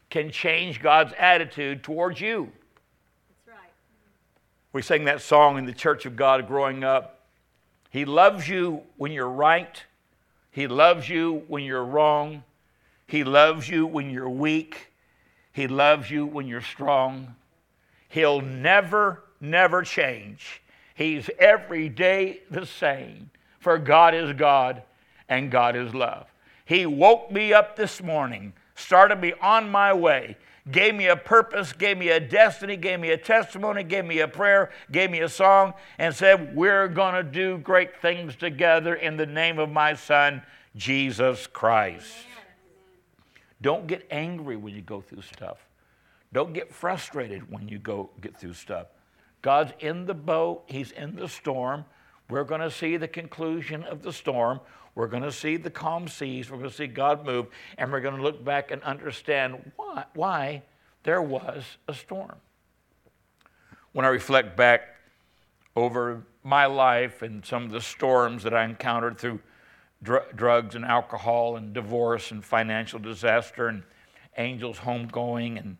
can 0.08 0.30
change 0.30 0.80
God's 0.80 1.12
attitude 1.18 1.82
towards 1.82 2.20
you. 2.20 2.52
Right. 3.44 3.56
We 4.72 4.82
sang 4.82 5.04
that 5.06 5.20
song 5.20 5.58
in 5.58 5.66
the 5.66 5.72
Church 5.72 6.06
of 6.06 6.14
God 6.14 6.46
growing 6.46 6.84
up. 6.84 7.22
He 7.90 8.04
loves 8.04 8.48
you 8.48 8.82
when 8.98 9.10
you're 9.10 9.28
right. 9.28 9.82
He 10.52 10.68
loves 10.68 11.08
you 11.08 11.42
when 11.48 11.64
you're 11.64 11.84
wrong. 11.84 12.44
He 13.06 13.24
loves 13.24 13.68
you 13.68 13.86
when 13.86 14.10
you're 14.10 14.28
weak. 14.28 14.88
He 15.52 15.68
loves 15.68 16.10
you 16.10 16.26
when 16.26 16.46
you're 16.46 16.60
strong. 16.60 17.34
He'll 18.08 18.40
never, 18.40 19.24
never 19.40 19.82
change. 19.82 20.62
He's 20.94 21.28
every 21.38 21.88
day 21.88 22.40
the 22.50 22.66
same. 22.66 23.30
For 23.60 23.78
God 23.78 24.14
is 24.14 24.32
God 24.34 24.82
and 25.28 25.50
God 25.50 25.76
is 25.76 25.94
love. 25.94 26.26
He 26.64 26.86
woke 26.86 27.30
me 27.30 27.52
up 27.52 27.76
this 27.76 28.02
morning, 28.02 28.52
started 28.74 29.20
me 29.20 29.34
on 29.40 29.70
my 29.70 29.92
way, 29.92 30.36
gave 30.70 30.94
me 30.94 31.08
a 31.08 31.16
purpose, 31.16 31.72
gave 31.72 31.98
me 31.98 32.08
a 32.08 32.20
destiny, 32.20 32.76
gave 32.76 33.00
me 33.00 33.10
a 33.10 33.18
testimony, 33.18 33.82
gave 33.82 34.04
me 34.04 34.20
a 34.20 34.28
prayer, 34.28 34.70
gave 34.90 35.10
me 35.10 35.20
a 35.20 35.28
song, 35.28 35.74
and 35.98 36.14
said, 36.14 36.54
We're 36.54 36.88
going 36.88 37.14
to 37.14 37.22
do 37.22 37.58
great 37.58 38.00
things 38.00 38.36
together 38.36 38.94
in 38.94 39.16
the 39.16 39.26
name 39.26 39.58
of 39.58 39.70
my 39.70 39.94
Son, 39.94 40.42
Jesus 40.76 41.46
Christ. 41.46 42.14
Don't 43.64 43.86
get 43.86 44.06
angry 44.10 44.56
when 44.56 44.74
you 44.74 44.82
go 44.82 45.00
through 45.00 45.22
stuff. 45.22 45.56
Don't 46.34 46.52
get 46.52 46.70
frustrated 46.70 47.50
when 47.50 47.66
you 47.66 47.78
go 47.78 48.10
get 48.20 48.36
through 48.38 48.52
stuff. 48.52 48.88
God's 49.40 49.72
in 49.80 50.04
the 50.04 50.12
boat, 50.12 50.64
He's 50.66 50.90
in 50.90 51.16
the 51.16 51.26
storm. 51.26 51.86
We're 52.28 52.44
going 52.44 52.60
to 52.60 52.70
see 52.70 52.98
the 52.98 53.08
conclusion 53.08 53.82
of 53.84 54.02
the 54.02 54.12
storm. 54.12 54.60
We're 54.94 55.06
going 55.06 55.22
to 55.22 55.32
see 55.32 55.56
the 55.56 55.70
calm 55.70 56.08
seas. 56.08 56.50
We're 56.50 56.58
going 56.58 56.68
to 56.68 56.76
see 56.76 56.86
God 56.86 57.24
move. 57.24 57.46
And 57.78 57.90
we're 57.90 58.00
going 58.00 58.16
to 58.16 58.22
look 58.22 58.44
back 58.44 58.70
and 58.70 58.82
understand 58.82 59.72
why, 59.76 60.04
why 60.12 60.62
there 61.02 61.22
was 61.22 61.64
a 61.88 61.94
storm. 61.94 62.36
When 63.92 64.04
I 64.04 64.10
reflect 64.10 64.58
back 64.58 64.82
over 65.74 66.22
my 66.42 66.66
life 66.66 67.22
and 67.22 67.42
some 67.46 67.64
of 67.64 67.70
the 67.70 67.80
storms 67.80 68.42
that 68.42 68.52
I 68.52 68.64
encountered 68.64 69.16
through 69.16 69.40
dr- 70.04 70.36
drugs 70.36 70.74
and 70.76 70.84
alcohol 70.84 71.56
and 71.56 71.72
divorce 71.72 72.30
and 72.30 72.44
financial 72.44 73.00
disaster 73.00 73.68
and 73.68 73.82
Angel's 74.36 74.78
homegoing 74.78 75.58
and, 75.58 75.76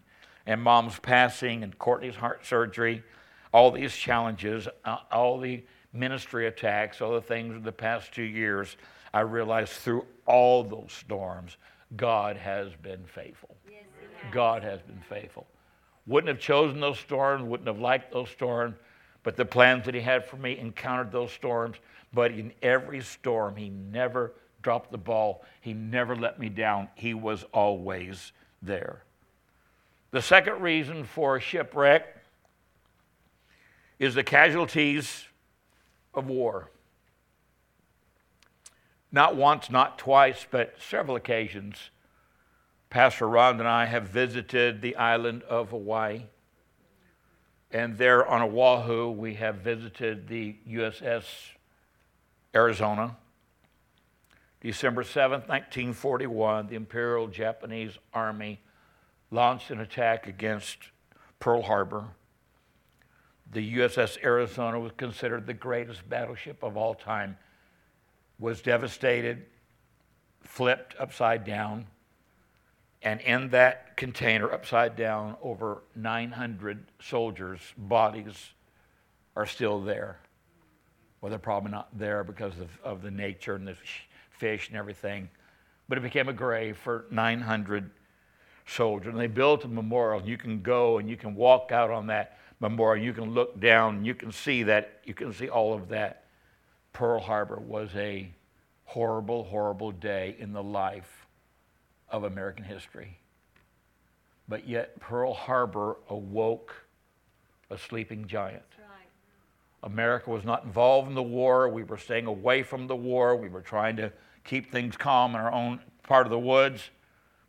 and 0.47 0.61
mom's 0.63 0.99
passing 0.99 1.63
and 1.63 1.79
Courtney's 1.79 2.17
heart 2.17 2.45
surgery, 2.45 3.03
all 3.53 3.71
these 3.71 3.95
challenges, 3.95 4.67
uh, 4.85 4.97
all 5.13 5.39
the 5.39 5.63
ministry 5.93 6.47
attacks, 6.47 7.01
all 7.01 7.13
the 7.13 7.21
things 7.21 7.55
of 7.55 7.63
the 7.63 7.73
past 7.73 8.13
two 8.13 8.23
years, 8.23 8.77
I 9.13 9.21
realized 9.21 9.73
through 9.73 10.07
all 10.27 10.65
those 10.65 10.93
storms, 10.93 11.57
God 11.97 12.37
has 12.37 12.75
been 12.83 13.05
faithful. 13.05 13.57
Yes, 13.71 13.85
has. 14.23 14.35
God 14.35 14.63
has 14.65 14.81
been 14.83 15.01
faithful. 15.09 15.47
Wouldn't 16.07 16.29
have 16.29 16.41
chosen 16.41 16.81
those 16.81 16.99
storms, 16.99 17.45
wouldn't 17.45 17.69
have 17.69 17.79
liked 17.79 18.13
those 18.13 18.29
storms, 18.31 18.75
but 19.23 19.37
the 19.37 19.45
plans 19.45 19.85
that 19.85 19.95
He 19.95 20.01
had 20.01 20.27
for 20.27 20.37
me 20.37 20.59
encountered 20.59 21.13
those 21.13 21.31
storms. 21.31 21.77
But 22.15 22.33
in 22.33 22.53
every 22.63 23.01
storm, 23.01 23.57
He 23.57 23.71
never 23.71 24.33
dropped 24.63 24.91
the 24.91 24.99
ball, 24.99 25.45
He 25.61 25.75
never 25.75 26.17
let 26.17 26.39
me 26.39 26.49
down. 26.49 26.89
He 26.95 27.15
was 27.15 27.45
always 27.53 28.33
there. 28.63 29.03
The 30.11 30.23
second 30.23 30.63
reason 30.63 31.05
for 31.05 31.41
shipwreck 31.41 32.17
is 33.99 34.15
the 34.15 34.25
casualties 34.25 35.27
of 36.15 36.29
war 36.29 36.71
not 39.15 39.37
once, 39.37 39.71
not 39.71 39.97
twice, 39.97 40.45
but 40.51 40.75
several 40.81 41.17
occasions, 41.17 41.91
Pastor 42.91 43.29
Ron 43.29 43.61
and 43.61 43.69
I 43.69 43.85
have 43.85 44.09
visited 44.09 44.83
the 44.83 44.97
island 44.97 45.45
of 45.45 45.71
Hawaii. 45.71 46.25
And 47.71 47.97
there 47.97 48.27
on 48.27 48.43
Oahu, 48.43 49.13
we 49.13 49.35
have 49.35 49.59
visited 49.59 50.27
the 50.27 50.57
USS 50.69 51.23
Arizona. 52.55 53.17
December 54.61 55.03
7, 55.03 55.41
1941, 55.41 56.69
the 56.69 56.75
Imperial 56.75 57.27
Japanese 57.27 57.99
Army 58.15 58.61
launched 59.31 59.71
an 59.71 59.81
attack 59.81 60.27
against 60.27 60.79
Pearl 61.39 61.63
Harbor. 61.63 62.05
The 63.53 63.77
USS 63.77 64.23
Arizona 64.25 64.81
was 64.81 64.93
considered 64.97 65.47
the 65.47 65.55
greatest 65.55 66.09
battleship 66.09 66.63
of 66.63 66.77
all 66.77 66.95
time 66.95 67.37
was 68.39 68.63
devastated, 68.63 69.45
flipped 70.43 70.95
upside 70.99 71.45
down, 71.45 71.87
and 73.03 73.21
in 73.21 73.51
that 73.51 73.97
container, 73.99 74.51
upside 74.51 74.97
down, 74.97 75.37
over 75.43 75.83
900 75.95 76.87
soldiers' 77.01 77.61
bodies 77.77 78.53
are 79.37 79.45
still 79.45 79.81
there. 79.81 80.19
Well, 81.25 81.31
they're 81.31 81.39
probably 81.39 81.71
not 81.71 81.89
there 81.97 82.23
because 82.23 82.53
of, 82.59 82.69
of 82.85 83.01
the 83.01 83.11
nature 83.11 83.55
and 83.55 83.67
the 83.67 83.75
fish 84.29 84.69
and 84.69 84.77
everything, 84.77 85.31
but 85.89 85.97
it 85.97 86.03
became 86.03 86.29
a 86.29 86.35
grave 86.35 86.77
for 86.77 87.07
900 87.11 87.91
soldiers. 88.67 89.11
And 89.11 89.19
they 89.19 89.27
built 89.27 89.65
a 89.65 89.69
memorial, 89.69 90.21
you 90.23 90.37
can 90.37 90.61
go 90.61 90.99
and 90.99 91.09
you 91.09 91.17
can 91.17 91.35
walk 91.35 91.73
out 91.73 91.91
on 91.91 92.09
that 92.09 92.37
memorial, 92.61 93.03
you 93.03 93.15
can 93.15 93.31
look 93.31 93.59
down, 93.59 93.97
and 93.97 94.07
you 94.07 94.15
can 94.15 94.33
see 94.33 94.65
that, 94.65 95.01
you 95.05 95.15
can 95.15 95.33
see 95.33 95.49
all 95.49 95.73
of 95.73 95.89
that 95.89 96.27
Pearl 96.93 97.21
Harbor 97.21 97.57
was 97.59 97.89
a 97.95 98.31
horrible, 98.85 99.45
horrible 99.45 99.93
day 99.93 100.37
in 100.39 100.53
the 100.53 100.63
life 100.63 101.27
of 102.11 102.25
American 102.25 102.65
history. 102.65 103.17
But 104.47 104.69
yet, 104.69 105.01
Pearl 105.01 105.33
Harbor 105.33 105.97
awoke 106.11 106.75
a 107.71 107.79
sleeping 107.79 108.27
giant. 108.27 108.61
America 109.85 110.31
was 110.31 110.45
not 110.45 110.65
involved 110.65 111.09
in 111.09 111.15
the 111.15 111.23
war. 111.23 111.69
We 111.69 111.85
were 111.85 111.99
staying 111.99 112.27
away 112.27 112.63
from 112.63 112.87
the 112.87 112.97
war. 112.97 113.37
We 113.37 113.49
were 113.49 113.61
trying 113.61 113.97
to 113.97 114.13
keep 114.43 114.71
things 114.71 114.97
calm 114.97 115.35
in 115.35 115.41
our 115.41 115.53
own 115.53 115.81
part 116.03 116.27
of 116.27 116.31
the 116.31 116.39
woods. 116.39 116.91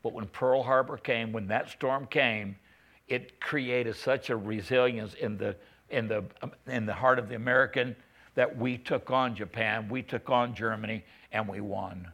But 0.04 0.14
when 0.14 0.28
Pearl 0.28 0.62
Harbor 0.62 0.98
came, 0.98 1.32
when 1.32 1.48
that 1.48 1.70
storm 1.70 2.06
came, 2.08 2.58
it 3.08 3.40
created 3.40 3.96
such 3.96 4.30
a 4.30 4.36
resilience 4.36 5.14
in 5.16 5.38
the, 5.38 5.56
in 5.90 6.08
the, 6.08 6.26
in 6.68 6.86
the 6.86 6.94
heart 6.94 7.20
of 7.20 7.30
the 7.30 7.36
American 7.36 7.96
that 8.36 8.58
we 8.58 8.78
took 8.78 9.10
on 9.12 9.34
Japan, 9.34 9.88
we 9.88 10.02
took 10.02 10.30
on 10.30 10.54
Germany, 10.54 11.06
and 11.32 11.48
we 11.48 11.62
won. 11.62 12.08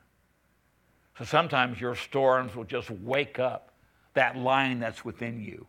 So 1.18 1.26
sometimes 1.26 1.82
your 1.82 1.96
storms 1.96 2.56
will 2.56 2.64
just 2.64 2.92
wake 2.92 3.40
up 3.40 3.74
that 4.14 4.38
line 4.38 4.80
that's 4.80 5.04
within 5.04 5.42
you. 5.42 5.66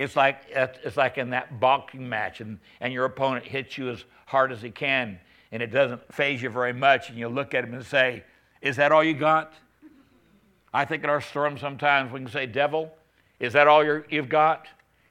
It's 0.00 0.16
like 0.16 0.44
it's 0.48 0.96
like 0.96 1.18
in 1.18 1.28
that 1.30 1.60
boxing 1.60 2.08
match, 2.08 2.40
and, 2.40 2.58
and 2.80 2.90
your 2.90 3.04
opponent 3.04 3.44
hits 3.44 3.76
you 3.76 3.90
as 3.90 4.02
hard 4.24 4.50
as 4.50 4.62
he 4.62 4.70
can, 4.70 5.20
and 5.52 5.62
it 5.62 5.66
doesn't 5.66 6.10
phase 6.10 6.40
you 6.40 6.48
very 6.48 6.72
much, 6.72 7.10
and 7.10 7.18
you 7.18 7.28
look 7.28 7.52
at 7.52 7.64
him 7.64 7.74
and 7.74 7.84
say, 7.84 8.24
"Is 8.62 8.76
that 8.76 8.92
all 8.92 9.04
you 9.04 9.12
got?" 9.12 9.52
I 10.72 10.86
think 10.86 11.04
in 11.04 11.10
our 11.10 11.20
storm 11.20 11.58
sometimes 11.58 12.10
we 12.12 12.20
can 12.20 12.30
say, 12.30 12.46
"Devil, 12.46 12.90
is 13.40 13.52
that 13.52 13.68
all 13.68 13.84
you 13.84 14.02
have 14.12 14.30
got?" 14.30 14.66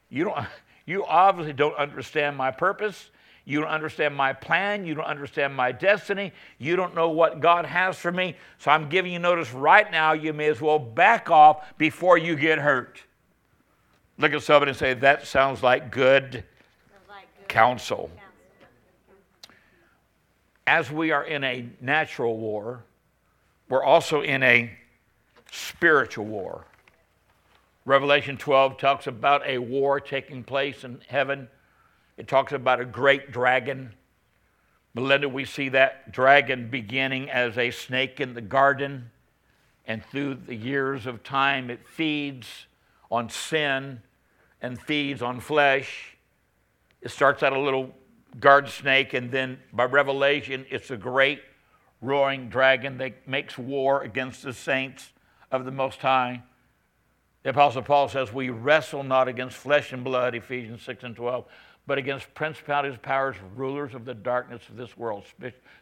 You 0.09 0.25
don't. 0.25 0.45
You 0.87 1.05
obviously 1.05 1.53
don't 1.53 1.75
understand 1.75 2.35
my 2.35 2.49
purpose. 2.49 3.11
You 3.45 3.59
don't 3.59 3.69
understand 3.69 4.15
my 4.15 4.33
plan. 4.33 4.87
You 4.87 4.95
don't 4.95 5.05
understand 5.05 5.55
my 5.55 5.71
destiny. 5.71 6.33
You 6.57 6.75
don't 6.75 6.95
know 6.95 7.11
what 7.11 7.41
God 7.41 7.67
has 7.67 7.95
for 7.95 8.11
me. 8.11 8.35
So 8.57 8.71
I'm 8.71 8.89
giving 8.89 9.13
you 9.13 9.19
notice 9.19 9.53
right 9.53 9.91
now. 9.91 10.13
You 10.13 10.33
may 10.33 10.47
as 10.47 10.59
well 10.59 10.79
back 10.79 11.29
off 11.29 11.77
before 11.77 12.17
you 12.17 12.35
get 12.35 12.57
hurt. 12.57 13.03
Look 14.19 14.33
at 14.33 14.43
somebody 14.43 14.69
and 14.69 14.77
say, 14.77 14.93
That 14.93 15.25
sounds 15.25 15.63
like 15.63 15.91
good, 15.91 16.43
like 17.07 17.27
good 17.37 17.47
counsel. 17.47 18.11
counsel. 18.15 19.55
As 20.67 20.91
we 20.91 21.11
are 21.11 21.23
in 21.23 21.43
a 21.43 21.67
natural 21.81 22.37
war, 22.37 22.83
we're 23.69 23.83
also 23.83 24.21
in 24.21 24.43
a 24.43 24.71
spiritual 25.51 26.25
war. 26.25 26.65
Revelation 27.85 28.37
12 28.37 28.77
talks 28.77 29.07
about 29.07 29.41
a 29.47 29.57
war 29.57 29.99
taking 29.99 30.43
place 30.43 30.83
in 30.83 31.01
heaven 31.07 31.47
it 32.19 32.27
talks 32.27 32.51
about 32.51 32.81
a 32.81 32.85
great 32.85 33.31
dragon. 33.31 33.93
Melinda, 34.93 35.29
we 35.29 35.45
see 35.45 35.69
that 35.69 36.11
dragon 36.11 36.69
beginning 36.69 37.29
as 37.29 37.57
a 37.57 37.71
snake 37.71 38.19
in 38.19 38.33
the 38.33 38.41
garden, 38.41 39.11
and 39.85 40.03
through 40.03 40.35
the 40.35 40.53
years 40.53 41.05
of 41.05 41.23
time, 41.23 41.69
it 41.69 41.87
feeds 41.87 42.67
on 43.09 43.29
sin 43.29 44.01
and 44.61 44.79
feeds 44.81 45.21
on 45.21 45.39
flesh. 45.39 46.17
It 47.01 47.11
starts 47.11 47.43
out 47.43 47.53
a 47.53 47.59
little 47.59 47.93
guard 48.39 48.69
snake, 48.69 49.13
and 49.13 49.31
then 49.31 49.59
by 49.73 49.85
revelation, 49.85 50.65
it's 50.69 50.91
a 50.91 50.97
great 50.97 51.41
roaring 52.01 52.49
dragon 52.49 52.97
that 52.97 53.27
makes 53.27 53.57
war 53.57 54.03
against 54.03 54.43
the 54.43 54.53
saints 54.53 55.11
of 55.51 55.65
the 55.65 55.71
Most 55.71 55.99
High. 55.99 56.43
The 57.43 57.51
Apostle 57.51 57.81
Paul 57.81 58.09
says, 58.09 58.33
We 58.33 58.49
wrestle 58.49 59.03
not 59.03 59.27
against 59.27 59.55
flesh 59.55 59.93
and 59.93 60.03
blood, 60.03 60.35
Ephesians 60.35 60.81
6 60.83 61.03
and 61.03 61.15
12, 61.15 61.45
but 61.87 61.97
against 61.97 62.33
principalities, 62.33 62.99
powers, 63.01 63.35
rulers 63.55 63.95
of 63.95 64.05
the 64.05 64.13
darkness 64.13 64.61
of 64.69 64.77
this 64.77 64.97
world, 64.97 65.23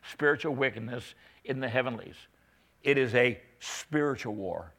spiritual 0.09 0.55
wickedness 0.55 1.15
in 1.43 1.59
the 1.59 1.67
heavenlies. 1.67 2.15
It 2.83 2.97
is 2.97 3.13
a 3.15 3.41
spiritual 3.59 4.35
war. 4.35 4.71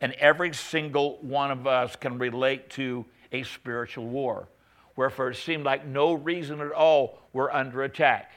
And 0.00 0.12
every 0.14 0.52
single 0.52 1.18
one 1.22 1.50
of 1.50 1.66
us 1.66 1.96
can 1.96 2.18
relate 2.18 2.68
to 2.70 3.06
a 3.40 3.44
spiritual 3.44 4.06
war. 4.06 4.48
Wherefore, 4.96 5.30
it 5.30 5.36
seemed 5.36 5.64
like 5.64 5.86
no 5.86 6.12
reason 6.14 6.60
at 6.60 6.72
all 6.72 7.18
we're 7.32 7.50
under 7.50 7.82
attack. 7.82 8.32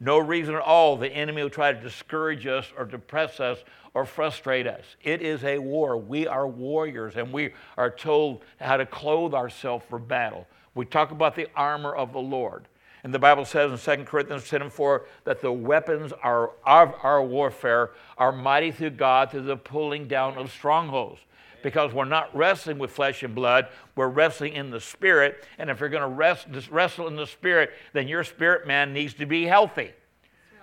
No 0.00 0.18
reason 0.18 0.54
at 0.54 0.62
all 0.62 0.96
the 0.96 1.12
enemy 1.12 1.42
will 1.42 1.50
try 1.50 1.72
to 1.72 1.80
discourage 1.80 2.46
us 2.46 2.66
or 2.76 2.84
depress 2.84 3.38
us 3.40 3.58
or 3.94 4.04
frustrate 4.04 4.66
us. 4.66 4.84
It 5.02 5.22
is 5.22 5.44
a 5.44 5.58
war. 5.58 5.96
We 5.96 6.26
are 6.26 6.48
warriors 6.48 7.16
and 7.16 7.32
we 7.32 7.50
are 7.76 7.90
told 7.90 8.42
how 8.58 8.78
to 8.78 8.86
clothe 8.86 9.34
ourselves 9.34 9.84
for 9.88 9.98
battle. 9.98 10.46
We 10.74 10.86
talk 10.86 11.10
about 11.10 11.36
the 11.36 11.48
armor 11.54 11.94
of 11.94 12.12
the 12.12 12.20
Lord. 12.20 12.66
And 13.04 13.12
the 13.12 13.18
Bible 13.18 13.44
says 13.44 13.70
in 13.70 13.98
2 13.98 14.04
Corinthians 14.04 14.48
10 14.48 14.62
and 14.62 14.72
4 14.72 15.06
that 15.24 15.40
the 15.40 15.52
weapons 15.52 16.12
of 16.12 16.50
our 16.64 17.22
warfare 17.22 17.90
are 18.16 18.32
mighty 18.32 18.70
through 18.70 18.90
God 18.90 19.30
to 19.32 19.40
the 19.40 19.56
pulling 19.56 20.08
down 20.08 20.38
of 20.38 20.50
strongholds. 20.50 21.20
Because 21.62 21.92
we're 21.92 22.04
not 22.04 22.34
wrestling 22.36 22.78
with 22.78 22.90
flesh 22.90 23.22
and 23.22 23.34
blood. 23.34 23.68
We're 23.96 24.08
wrestling 24.08 24.54
in 24.54 24.70
the 24.70 24.80
spirit. 24.80 25.44
And 25.58 25.70
if 25.70 25.80
you're 25.80 25.88
going 25.88 26.02
to 26.02 26.08
rest, 26.08 26.46
wrestle 26.70 27.08
in 27.08 27.16
the 27.16 27.26
spirit, 27.26 27.70
then 27.92 28.08
your 28.08 28.24
spirit 28.24 28.66
man 28.66 28.92
needs 28.92 29.14
to 29.14 29.26
be 29.26 29.44
healthy. 29.44 29.92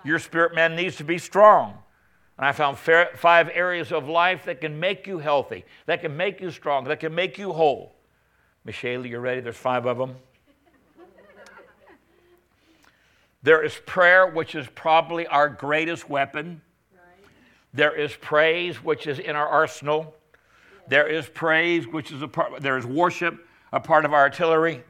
Your 0.04 0.18
spirit 0.18 0.54
man 0.54 0.76
needs 0.76 0.96
to 0.96 1.04
be 1.04 1.18
strong. 1.18 1.78
And 2.38 2.46
I 2.46 2.52
found 2.52 2.78
five 2.78 3.50
areas 3.52 3.92
of 3.92 4.08
life 4.08 4.46
that 4.46 4.60
can 4.60 4.80
make 4.80 5.06
you 5.06 5.18
healthy, 5.18 5.64
that 5.86 6.00
can 6.00 6.16
make 6.16 6.40
you 6.40 6.50
strong, 6.50 6.84
that 6.84 7.00
can 7.00 7.14
make 7.14 7.36
you 7.36 7.52
whole. 7.52 7.94
Michelle, 8.64 9.04
you 9.04 9.18
ready? 9.18 9.40
There's 9.40 9.56
five 9.56 9.86
of 9.86 9.98
them. 9.98 10.16
There 13.42 13.62
is 13.62 13.74
prayer, 13.86 14.26
which 14.26 14.54
is 14.54 14.66
probably 14.74 15.26
our 15.26 15.48
greatest 15.48 16.10
weapon. 16.10 16.60
There 17.72 17.94
is 17.94 18.14
praise, 18.20 18.82
which 18.82 19.06
is 19.06 19.18
in 19.18 19.36
our 19.36 19.46
arsenal. 19.46 20.14
There 20.90 21.06
is 21.06 21.28
praise, 21.28 21.86
which 21.86 22.10
is 22.10 22.20
a 22.20 22.26
part, 22.26 22.60
there 22.60 22.76
is 22.76 22.84
worship, 22.84 23.46
a 23.72 23.78
part 23.78 24.04
of 24.04 24.12
our 24.12 24.22
artillery. 24.22 24.82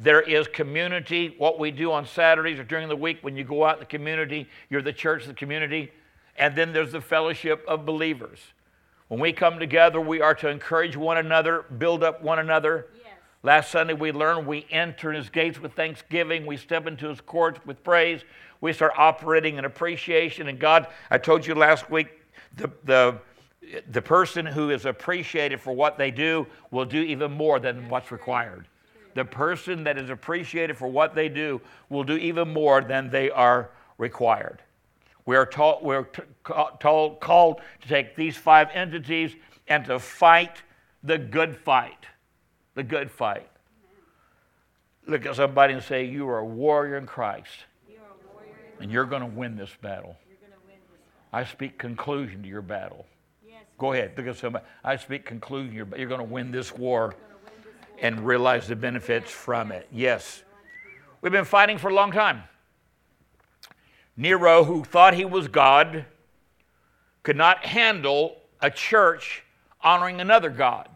There 0.00 0.20
is 0.20 0.48
community, 0.48 1.36
what 1.38 1.60
we 1.60 1.70
do 1.70 1.92
on 1.92 2.06
Saturdays 2.06 2.58
or 2.58 2.64
during 2.64 2.88
the 2.88 2.96
week 2.96 3.18
when 3.20 3.36
you 3.36 3.44
go 3.44 3.64
out 3.64 3.74
in 3.74 3.78
the 3.78 3.86
community, 3.86 4.48
you're 4.68 4.82
the 4.82 4.92
church, 4.92 5.26
the 5.26 5.32
community. 5.32 5.92
And 6.36 6.56
then 6.56 6.72
there's 6.72 6.90
the 6.90 7.00
fellowship 7.00 7.64
of 7.68 7.86
believers. 7.86 8.40
When 9.06 9.20
we 9.20 9.32
come 9.32 9.60
together, 9.60 10.00
we 10.00 10.20
are 10.20 10.34
to 10.34 10.48
encourage 10.48 10.96
one 10.96 11.18
another, 11.18 11.66
build 11.78 12.02
up 12.02 12.20
one 12.20 12.40
another. 12.40 12.88
Yes. 12.96 13.14
Last 13.44 13.70
Sunday, 13.70 13.94
we 13.94 14.10
learned 14.10 14.44
we 14.44 14.66
enter 14.72 15.12
his 15.12 15.30
gates 15.30 15.60
with 15.60 15.74
thanksgiving, 15.74 16.46
we 16.46 16.56
step 16.56 16.88
into 16.88 17.08
his 17.08 17.20
courts 17.20 17.60
with 17.64 17.84
praise, 17.84 18.24
we 18.60 18.72
start 18.72 18.94
operating 18.96 19.56
in 19.56 19.66
appreciation. 19.66 20.48
And 20.48 20.58
God, 20.58 20.88
I 21.12 21.18
told 21.18 21.46
you 21.46 21.54
last 21.54 21.88
week, 21.92 22.08
the, 22.56 22.72
the, 22.82 23.18
the 23.90 24.02
person 24.02 24.44
who 24.44 24.70
is 24.70 24.86
appreciated 24.86 25.60
for 25.60 25.72
what 25.72 25.98
they 25.98 26.10
do 26.10 26.46
will 26.70 26.84
do 26.84 27.00
even 27.00 27.32
more 27.32 27.60
than 27.60 27.88
what's 27.88 28.10
required. 28.10 28.66
The 29.14 29.24
person 29.24 29.84
that 29.84 29.98
is 29.98 30.10
appreciated 30.10 30.76
for 30.76 30.88
what 30.88 31.14
they 31.14 31.28
do 31.28 31.60
will 31.88 32.04
do 32.04 32.16
even 32.16 32.52
more 32.52 32.80
than 32.80 33.10
they 33.10 33.30
are 33.30 33.70
required. 33.98 34.62
We 35.26 35.36
are 35.36 35.46
told, 35.46 35.84
we're 35.84 36.08
told, 36.80 37.20
called 37.20 37.60
to 37.82 37.88
take 37.88 38.16
these 38.16 38.36
five 38.36 38.68
entities 38.72 39.36
and 39.68 39.84
to 39.84 39.98
fight 39.98 40.62
the 41.02 41.18
good 41.18 41.56
fight. 41.56 42.06
The 42.74 42.82
good 42.82 43.10
fight. 43.10 43.48
Look 45.06 45.26
at 45.26 45.36
somebody 45.36 45.74
and 45.74 45.82
say, 45.82 46.04
You 46.04 46.28
are 46.28 46.38
a 46.38 46.44
warrior 46.44 46.96
in 46.96 47.06
Christ 47.06 47.66
and 48.82 48.90
you're 48.90 49.04
going 49.04 49.22
to 49.22 49.26
win 49.26 49.56
this 49.56 49.70
battle. 49.80 50.16
I 51.32 51.44
speak 51.44 51.78
conclusion 51.78 52.42
to 52.42 52.48
your 52.48 52.62
battle. 52.62 53.06
Go 53.82 53.94
ahead, 53.94 54.16
at 54.16 54.36
somebody. 54.36 54.64
I 54.84 54.94
speak 54.94 55.24
conclusion. 55.24 55.74
You're, 55.74 55.88
you're 55.98 56.06
going 56.06 56.20
to 56.20 56.24
win 56.24 56.52
this 56.52 56.72
war 56.72 57.16
and 57.98 58.24
realize 58.24 58.68
the 58.68 58.76
benefits 58.76 59.28
from 59.28 59.72
it. 59.72 59.88
Yes. 59.90 60.44
We've 61.20 61.32
been 61.32 61.44
fighting 61.44 61.78
for 61.78 61.90
a 61.90 61.92
long 61.92 62.12
time. 62.12 62.44
Nero, 64.16 64.62
who 64.62 64.84
thought 64.84 65.14
he 65.14 65.24
was 65.24 65.48
God, 65.48 66.04
could 67.24 67.34
not 67.34 67.66
handle 67.66 68.36
a 68.60 68.70
church 68.70 69.42
honoring 69.80 70.20
another 70.20 70.50
God. 70.50 70.88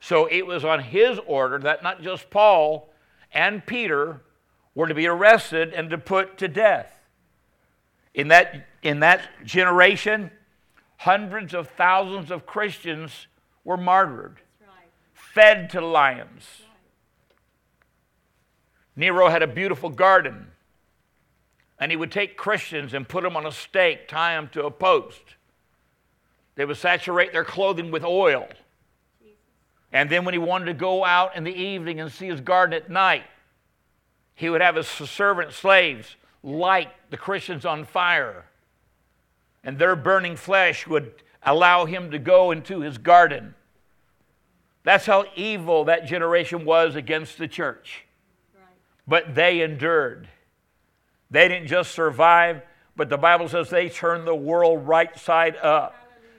So 0.00 0.26
it 0.26 0.44
was 0.44 0.64
on 0.64 0.80
his 0.80 1.20
order 1.28 1.60
that 1.60 1.84
not 1.84 2.02
just 2.02 2.28
Paul 2.28 2.92
and 3.32 3.64
Peter, 3.64 4.22
were 4.74 4.88
to 4.88 4.94
be 4.94 5.06
arrested 5.06 5.72
and 5.74 5.90
to 5.90 5.98
put 5.98 6.38
to 6.38 6.48
death. 6.48 6.90
In 8.14 8.26
that, 8.28 8.66
in 8.82 8.98
that 8.98 9.22
generation, 9.44 10.32
hundreds 10.98 11.54
of 11.54 11.68
thousands 11.70 12.30
of 12.30 12.46
Christians 12.46 13.26
were 13.64 13.76
martyred, 13.76 14.40
right. 14.60 14.90
fed 15.14 15.70
to 15.70 15.80
lions. 15.80 16.44
Right. 16.60 16.68
Nero 18.96 19.28
had 19.28 19.42
a 19.42 19.46
beautiful 19.46 19.90
garden, 19.90 20.48
and 21.78 21.90
he 21.90 21.96
would 21.96 22.12
take 22.12 22.36
Christians 22.36 22.94
and 22.94 23.08
put 23.08 23.22
them 23.22 23.36
on 23.36 23.46
a 23.46 23.52
stake, 23.52 24.08
tie 24.08 24.34
them 24.34 24.48
to 24.52 24.66
a 24.66 24.70
post. 24.70 25.22
They 26.56 26.64
would 26.64 26.76
saturate 26.76 27.32
their 27.32 27.44
clothing 27.44 27.90
with 27.90 28.04
oil. 28.04 28.48
And 29.92 30.10
then 30.10 30.24
when 30.24 30.34
he 30.34 30.38
wanted 30.38 30.66
to 30.66 30.74
go 30.74 31.04
out 31.04 31.36
in 31.36 31.44
the 31.44 31.54
evening 31.54 32.00
and 32.00 32.10
see 32.10 32.26
his 32.26 32.40
garden 32.40 32.74
at 32.74 32.90
night, 32.90 33.24
he 34.34 34.50
would 34.50 34.60
have 34.60 34.74
his 34.74 34.88
servant 34.88 35.52
slaves 35.52 36.16
light 36.42 36.90
the 37.10 37.16
Christians 37.16 37.64
on 37.64 37.84
fire, 37.84 38.44
and 39.64 39.78
their 39.78 39.96
burning 39.96 40.36
flesh 40.36 40.86
would 40.86 41.22
allow 41.42 41.84
him 41.84 42.10
to 42.10 42.18
go 42.18 42.50
into 42.50 42.80
his 42.80 42.98
garden. 42.98 43.54
That's 44.84 45.06
how 45.06 45.26
evil 45.36 45.84
that 45.84 46.06
generation 46.06 46.64
was 46.64 46.96
against 46.96 47.38
the 47.38 47.48
church. 47.48 48.04
But 49.06 49.34
they 49.34 49.60
endured. 49.60 50.28
They 51.30 51.48
didn't 51.48 51.68
just 51.68 51.92
survive, 51.92 52.62
but 52.96 53.08
the 53.08 53.18
Bible 53.18 53.48
says 53.48 53.70
they 53.70 53.88
turned 53.88 54.26
the 54.26 54.34
world 54.34 54.86
right 54.86 55.16
side 55.18 55.56
up. 55.56 55.94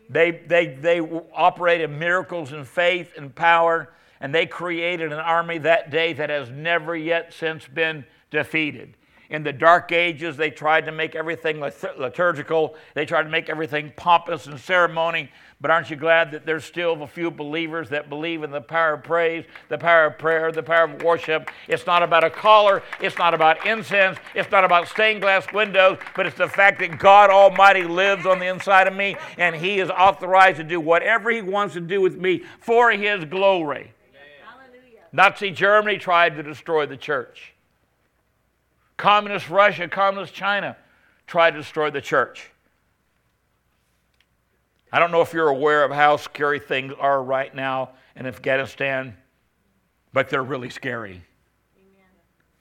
They, 0.09 0.31
they, 0.31 0.67
they 0.67 0.99
operated 1.33 1.91
miracles 1.91 2.51
in 2.51 2.65
faith 2.65 3.13
and 3.15 3.33
power 3.33 3.93
and 4.19 4.35
they 4.35 4.45
created 4.45 5.13
an 5.13 5.19
army 5.19 5.59
that 5.59 5.91
day 5.91 6.13
that 6.13 6.29
has 6.29 6.49
never 6.49 6.95
yet 6.95 7.33
since 7.33 7.67
been 7.67 8.05
defeated. 8.31 8.95
In 9.29 9.43
the 9.43 9.53
dark 9.53 9.91
ages, 9.91 10.37
they 10.37 10.49
tried 10.49 10.85
to 10.85 10.91
make 10.91 11.13
everything 11.15 11.59
liturgical. 11.59 12.75
They 12.95 13.05
tried 13.05 13.23
to 13.23 13.29
make 13.29 13.47
everything 13.47 13.93
pompous 13.95 14.47
and 14.47 14.59
ceremony. 14.59 15.29
But 15.61 15.69
aren't 15.69 15.91
you 15.91 15.97
glad 15.97 16.31
that 16.31 16.47
there's 16.47 16.65
still 16.65 17.03
a 17.03 17.07
few 17.07 17.29
believers 17.29 17.89
that 17.89 18.09
believe 18.09 18.41
in 18.43 18.49
the 18.49 18.61
power 18.61 18.93
of 18.93 19.03
praise, 19.03 19.45
the 19.67 19.77
power 19.77 20.05
of 20.05 20.17
prayer, 20.17 20.51
the 20.51 20.63
power 20.63 20.85
of 20.85 21.03
worship? 21.03 21.51
It's 21.67 21.85
not 21.85 22.01
about 22.01 22.23
a 22.23 22.29
collar, 22.29 22.81
it's 22.99 23.17
not 23.17 23.35
about 23.35 23.67
incense, 23.67 24.17
it's 24.33 24.49
not 24.49 24.63
about 24.63 24.87
stained 24.87 25.21
glass 25.21 25.45
windows, 25.53 25.99
but 26.15 26.25
it's 26.25 26.37
the 26.37 26.47
fact 26.47 26.79
that 26.79 26.97
God 26.97 27.29
Almighty 27.29 27.83
lives 27.83 28.25
on 28.25 28.39
the 28.39 28.47
inside 28.47 28.87
of 28.87 28.95
me 28.95 29.15
and 29.37 29.55
He 29.55 29.79
is 29.79 29.91
authorized 29.91 30.57
to 30.57 30.63
do 30.63 30.79
whatever 30.79 31.29
He 31.29 31.41
wants 31.41 31.73
to 31.75 31.81
do 31.81 32.01
with 32.01 32.17
me 32.17 32.43
for 32.61 32.89
His 32.91 33.25
glory. 33.25 33.93
Nazi 35.11 35.51
Germany 35.51 35.97
tried 35.97 36.35
to 36.37 36.43
destroy 36.43 36.85
the 36.85 36.97
church. 36.97 37.53
Communist 38.99 39.49
Russia, 39.49 39.87
Communist 39.87 40.33
China 40.33 40.75
tried 41.25 41.51
to 41.51 41.59
destroy 41.59 41.89
the 41.89 42.01
church. 42.01 42.51
I 44.91 44.99
don't 44.99 45.09
know 45.11 45.21
if 45.21 45.31
you're 45.31 45.47
aware 45.47 45.85
of 45.85 45.91
how 45.91 46.17
scary 46.17 46.59
things 46.59 46.93
are 46.99 47.23
right 47.23 47.55
now 47.55 47.91
in 48.17 48.25
Afghanistan, 48.25 49.15
but 50.11 50.29
they're 50.29 50.43
really 50.43 50.69
scary. 50.69 51.23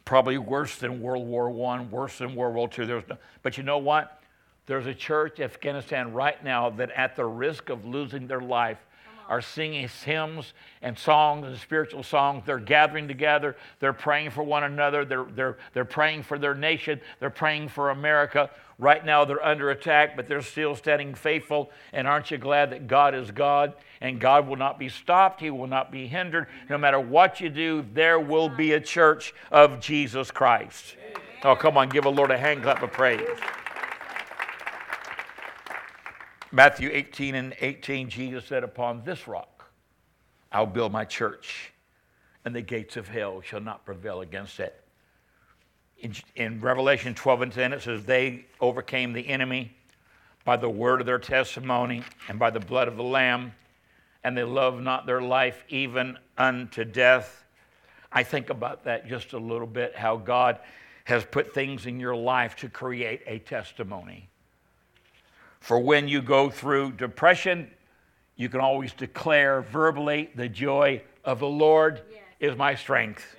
Probably 0.05 0.38
worse 0.38 0.77
than 0.77 1.03
World 1.03 1.27
War 1.27 1.48
I, 1.72 1.83
worse 1.83 2.18
than 2.18 2.37
World 2.37 2.55
War 2.55 2.70
II. 2.79 2.87
There's 2.87 3.09
no, 3.09 3.18
but 3.42 3.57
you 3.57 3.64
know 3.64 3.79
what? 3.79 4.22
There's 4.66 4.87
a 4.87 4.94
church 4.94 5.40
in 5.40 5.44
Afghanistan 5.44 6.12
right 6.12 6.42
now 6.44 6.70
that, 6.70 6.92
at 6.92 7.16
the 7.16 7.24
risk 7.24 7.68
of 7.68 7.85
losing 7.85 8.29
their 8.29 8.40
life, 8.40 8.79
are 9.29 9.43
singing 9.43 9.88
hymns 10.05 10.55
and 10.83 10.99
songs 10.99 11.47
and 11.47 11.57
spiritual 11.59 12.03
songs. 12.03 12.43
They're 12.47 12.59
gathering 12.59 13.07
together. 13.07 13.57
They're 13.79 13.93
praying 13.93 14.31
for 14.31 14.43
one 14.43 14.64
another. 14.64 15.05
They're, 15.05 15.25
they're, 15.25 15.59
they're 15.75 15.85
praying 15.85 16.23
for 16.23 16.38
their 16.38 16.55
nation. 16.55 17.01
They're 17.21 17.31
praying 17.31 17.69
for 17.69 17.91
America. 17.91 18.51
Right 18.79 19.05
now, 19.05 19.25
they're 19.25 19.45
under 19.45 19.71
attack, 19.71 20.17
but 20.17 20.29
they're 20.29 20.41
still 20.41 20.77
standing 20.77 21.14
faithful. 21.14 21.71
And 21.93 22.07
aren't 22.07 22.31
you 22.31 22.38
glad 22.38 22.71
that 22.71 22.87
God 22.87 23.14
is 23.14 23.31
God 23.31 23.75
and 24.01 24.21
God 24.21 24.47
will 24.47 24.57
not 24.57 24.79
be 24.79 24.88
stopped? 24.88 25.41
He 25.41 25.51
will 25.51 25.67
not 25.67 25.91
be 25.91 26.07
hindered. 26.07 26.47
No 26.71 26.79
matter 26.79 27.01
what 27.01 27.41
you 27.41 27.49
do, 27.49 27.85
there 27.93 28.21
will 28.21 28.49
be 28.49 28.73
a 28.73 28.81
church 28.81 29.35
of 29.51 29.81
Jesus 29.81 30.31
Christ. 30.31 30.97
Oh, 31.45 31.55
come 31.55 31.77
on, 31.77 31.88
give 31.88 32.05
a 32.05 32.09
Lord 32.11 32.31
a 32.31 32.38
hand 32.38 32.62
clap 32.62 32.83
of 32.83 32.93
praise. 32.93 33.21
Matthew 36.50 36.88
18 36.92 37.34
and 37.34 37.54
18, 37.61 38.08
Jesus 38.08 38.46
said, 38.46 38.64
Upon 38.64 39.02
this 39.04 39.28
rock 39.28 39.70
I'll 40.50 40.66
build 40.66 40.92
my 40.92 41.04
church, 41.04 41.72
and 42.44 42.54
the 42.54 42.62
gates 42.62 42.96
of 42.96 43.08
hell 43.08 43.42
shall 43.42 43.61
not 43.61 43.84
prevail 43.84 44.22
against 44.22 44.58
it. 44.58 44.82
In, 45.98 46.14
in, 46.37 46.61
Revelation 46.61 47.14
12 47.14 47.42
and 47.42 47.52
10, 47.52 47.72
it 47.74 47.82
says, 47.82 48.04
They 48.04 48.46
overcame 48.61 49.12
the 49.12 49.28
enemy 49.28 49.72
by 50.44 50.56
the 50.56 50.70
word 50.70 51.00
of 51.00 51.06
their 51.06 51.18
testimony 51.18 52.02
and 52.28 52.38
by 52.38 52.50
the 52.50 52.61
blood 52.61 52.88
of 52.88 52.96
the 52.96 53.02
Lamb, 53.02 53.52
and 54.24 54.37
they 54.37 54.44
loved 54.44 54.82
not 54.82 55.04
their 55.04 55.20
life 55.20 55.64
even 55.68 56.16
unto 56.38 56.84
death. 56.84 57.44
I 58.11 58.22
think 58.22 58.48
about 58.48 58.84
that 58.84 59.06
just 59.06 59.34
a 59.34 59.38
little 59.38 59.66
bit, 59.66 59.94
how 59.94 60.16
God 60.16 60.61
has 61.04 61.24
put 61.26 61.52
things 61.52 61.84
in 61.84 62.00
your 62.00 62.16
life 62.16 62.56
to 62.56 62.70
create 62.70 63.20
a 63.26 63.38
testimony. 63.40 64.30
For 65.61 65.79
when 65.79 66.09
you 66.09 66.23
go 66.23 66.51
through 66.51 66.92
depression, 66.92 67.71
you 68.37 68.49
can 68.49 68.61
always 68.61 68.92
declare 68.92 69.62
verbally, 69.62 70.31
The 70.35 70.49
joy 70.49 71.03
of 71.25 71.40
the 71.40 71.49
Lord 71.49 72.03
is 72.40 72.57
my 72.57 72.75
strength. 72.75 73.37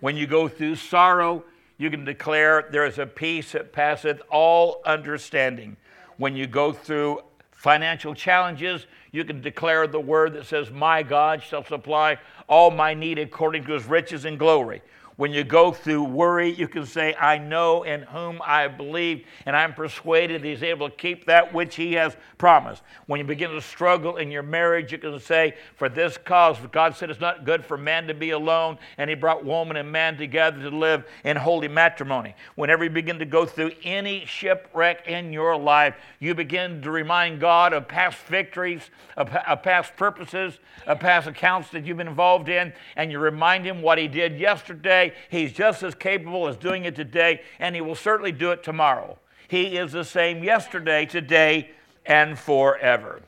When 0.00 0.16
you 0.16 0.26
go 0.26 0.48
through 0.48 0.76
sorrow, 0.76 1.44
you 1.76 1.90
can 1.90 2.04
declare, 2.04 2.68
There 2.70 2.86
is 2.86 2.98
a 2.98 3.06
peace 3.06 3.52
that 3.52 3.72
passeth 3.72 4.20
all 4.30 4.80
understanding. 4.84 5.76
When 6.16 6.36
you 6.36 6.46
go 6.46 6.72
through 6.72 7.20
financial 7.50 8.14
challenges, 8.14 8.86
you 9.12 9.24
can 9.24 9.42
declare 9.42 9.86
the 9.86 10.00
word 10.00 10.32
that 10.32 10.46
says, 10.46 10.70
My 10.70 11.02
God 11.02 11.42
shall 11.42 11.64
supply 11.64 12.18
all 12.48 12.70
my 12.70 12.94
need 12.94 13.18
according 13.18 13.64
to 13.64 13.72
his 13.72 13.84
riches 13.84 14.24
and 14.24 14.38
glory. 14.38 14.82
When 15.20 15.34
you 15.34 15.44
go 15.44 15.70
through 15.70 16.04
worry, 16.04 16.48
you 16.48 16.66
can 16.66 16.86
say, 16.86 17.14
I 17.14 17.36
know 17.36 17.82
in 17.82 18.00
whom 18.04 18.40
I 18.42 18.68
believe, 18.68 19.26
and 19.44 19.54
I'm 19.54 19.74
persuaded 19.74 20.42
he's 20.42 20.62
able 20.62 20.88
to 20.88 20.96
keep 20.96 21.26
that 21.26 21.52
which 21.52 21.76
he 21.76 21.92
has 21.92 22.16
promised. 22.38 22.82
When 23.04 23.20
you 23.20 23.26
begin 23.26 23.50
to 23.50 23.60
struggle 23.60 24.16
in 24.16 24.30
your 24.30 24.42
marriage, 24.42 24.92
you 24.92 24.96
can 24.96 25.20
say, 25.20 25.56
For 25.76 25.90
this 25.90 26.16
cause, 26.16 26.56
God 26.72 26.96
said 26.96 27.10
it's 27.10 27.20
not 27.20 27.44
good 27.44 27.62
for 27.66 27.76
man 27.76 28.06
to 28.06 28.14
be 28.14 28.30
alone, 28.30 28.78
and 28.96 29.10
he 29.10 29.14
brought 29.14 29.44
woman 29.44 29.76
and 29.76 29.92
man 29.92 30.16
together 30.16 30.62
to 30.62 30.74
live 30.74 31.04
in 31.22 31.36
holy 31.36 31.68
matrimony. 31.68 32.34
Whenever 32.54 32.84
you 32.84 32.88
begin 32.88 33.18
to 33.18 33.26
go 33.26 33.44
through 33.44 33.72
any 33.84 34.24
shipwreck 34.24 35.06
in 35.06 35.34
your 35.34 35.54
life, 35.54 35.96
you 36.18 36.34
begin 36.34 36.80
to 36.80 36.90
remind 36.90 37.40
God 37.40 37.74
of 37.74 37.86
past 37.86 38.16
victories, 38.20 38.88
of, 39.18 39.28
of 39.34 39.62
past 39.62 39.94
purposes, 39.98 40.58
of 40.86 40.98
past 40.98 41.28
accounts 41.28 41.68
that 41.72 41.84
you've 41.84 41.98
been 41.98 42.08
involved 42.08 42.48
in, 42.48 42.72
and 42.96 43.12
you 43.12 43.18
remind 43.18 43.66
him 43.66 43.82
what 43.82 43.98
he 43.98 44.08
did 44.08 44.40
yesterday 44.40 45.09
He's 45.30 45.52
just 45.52 45.82
as 45.82 45.94
capable 45.94 46.48
as 46.48 46.56
doing 46.56 46.84
it 46.84 46.96
today, 46.96 47.42
and 47.58 47.74
He 47.74 47.80
will 47.80 47.94
certainly 47.94 48.32
do 48.32 48.50
it 48.50 48.62
tomorrow. 48.62 49.18
He 49.48 49.76
is 49.76 49.92
the 49.92 50.04
same 50.04 50.44
yesterday, 50.44 51.06
today, 51.06 51.70
and 52.06 52.38
forever. 52.38 53.20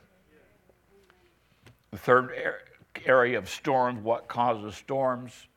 The 1.91 1.97
third 1.97 2.31
area 3.05 3.37
of 3.37 3.49
storms, 3.49 4.01
what 4.01 4.27
causes 4.27 4.75
storms, 4.75 5.47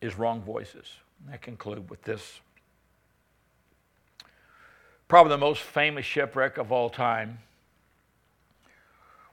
is 0.00 0.16
wrong 0.16 0.40
voices. 0.42 0.86
I 1.32 1.36
conclude 1.36 1.90
with 1.90 2.02
this. 2.02 2.40
Probably 5.08 5.30
the 5.30 5.38
most 5.38 5.62
famous 5.62 6.04
shipwreck 6.04 6.58
of 6.58 6.72
all 6.72 6.90
time 6.90 7.38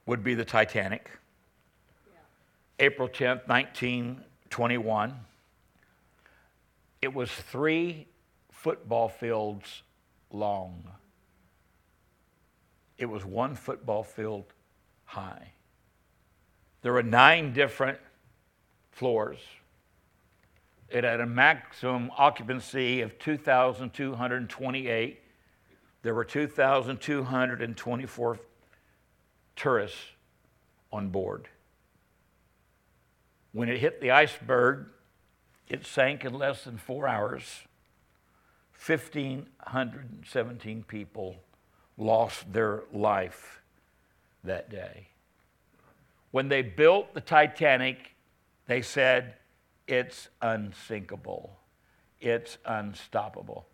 would 0.05 0.23
be 0.23 0.33
the 0.35 0.45
Titanic. 0.45 1.09
Yeah. 2.07 2.85
April 2.85 3.07
10th, 3.07 3.47
19 3.47 4.23
21. 4.53 5.13
It 7.01 7.11
was 7.11 7.31
three 7.31 8.05
football 8.51 9.09
fields 9.09 9.81
long. 10.31 10.83
It 12.99 13.07
was 13.07 13.25
one 13.25 13.55
football 13.55 14.03
field 14.03 14.45
high. 15.05 15.53
There 16.83 16.93
were 16.93 17.01
nine 17.01 17.53
different 17.53 17.97
floors. 18.91 19.39
It 20.87 21.03
had 21.03 21.19
a 21.19 21.25
maximum 21.25 22.11
occupancy 22.15 23.01
of 23.01 23.17
2,228. 23.17 25.19
There 26.03 26.13
were 26.13 26.25
2,224 26.25 28.39
tourists 29.55 29.97
on 30.91 31.09
board. 31.09 31.49
When 33.53 33.69
it 33.69 33.79
hit 33.79 34.01
the 34.01 34.11
iceberg, 34.11 34.87
it 35.69 35.85
sank 35.85 36.25
in 36.25 36.33
less 36.33 36.65
than 36.65 36.77
four 36.77 37.07
hours. 37.07 37.61
1,517 38.85 40.83
people 40.83 41.37
lost 41.97 42.51
their 42.51 42.83
life 42.91 43.61
that 44.43 44.69
day. 44.69 45.07
When 46.31 46.49
they 46.49 46.63
built 46.63 47.13
the 47.13 47.21
Titanic, 47.21 48.15
they 48.67 48.81
said, 48.81 49.35
it's 49.87 50.27
unsinkable, 50.41 51.55
it's 52.19 52.57
unstoppable. 52.65 53.67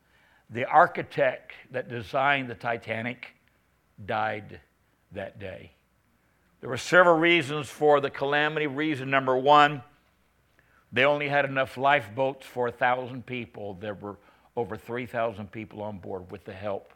The 0.49 0.65
architect 0.65 1.53
that 1.71 1.87
designed 1.89 2.49
the 2.49 2.55
Titanic 2.55 3.35
died 4.05 4.59
that 5.13 5.39
day. 5.39 5.71
There 6.61 6.69
were 6.69 6.77
several 6.77 7.17
reasons 7.17 7.69
for 7.69 8.01
the 8.01 8.09
calamity. 8.09 8.67
Reason 8.67 9.09
number 9.09 9.37
one, 9.37 9.81
they 10.91 11.05
only 11.05 11.29
had 11.29 11.45
enough 11.45 11.77
lifeboats 11.77 12.45
for 12.45 12.67
a 12.67 12.71
thousand 12.71 13.25
people. 13.25 13.75
There 13.75 13.93
were 13.93 14.17
over 14.55 14.75
3,000 14.75 15.51
people 15.51 15.81
on 15.81 15.99
board 15.99 16.31
with 16.31 16.43
the 16.43 16.53
help. 16.53 16.93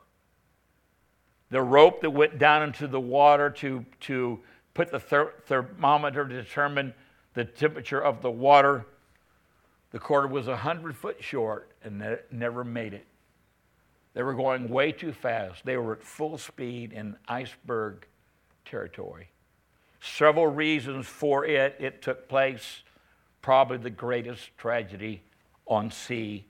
The 1.49 1.61
rope 1.61 2.01
that 2.01 2.09
went 2.09 2.39
down 2.39 2.63
into 2.63 2.87
the 2.87 2.99
water 2.99 3.49
to, 3.51 3.85
to 4.01 4.39
put 4.73 4.91
the 4.91 4.99
ther- 4.99 5.33
thermometer 5.45 6.27
to 6.27 6.33
determine 6.41 6.93
the 7.35 7.45
temperature 7.45 8.03
of 8.03 8.21
the 8.21 8.31
water, 8.31 8.85
the 9.91 9.99
cord 9.99 10.31
was 10.31 10.47
100 10.47 10.95
foot 10.95 11.23
short 11.23 11.71
and 11.83 11.99
ne- 11.99 12.17
never 12.31 12.63
made 12.63 12.93
it. 12.93 13.05
They 14.13 14.23
were 14.23 14.33
going 14.33 14.67
way 14.67 14.91
too 14.91 15.13
fast. 15.13 15.63
They 15.63 15.77
were 15.77 15.93
at 15.93 16.03
full 16.03 16.37
speed 16.37 16.91
in 16.91 17.15
iceberg 17.27 18.07
territory 18.65 19.29
several 20.03 20.47
reasons 20.47 21.07
for 21.07 21.45
it. 21.45 21.75
It 21.79 22.01
took 22.01 22.27
place, 22.27 22.83
probably 23.41 23.77
the 23.77 23.89
greatest 23.89 24.55
tragedy 24.57 25.23
on 25.65 25.89
sea, 25.91 26.45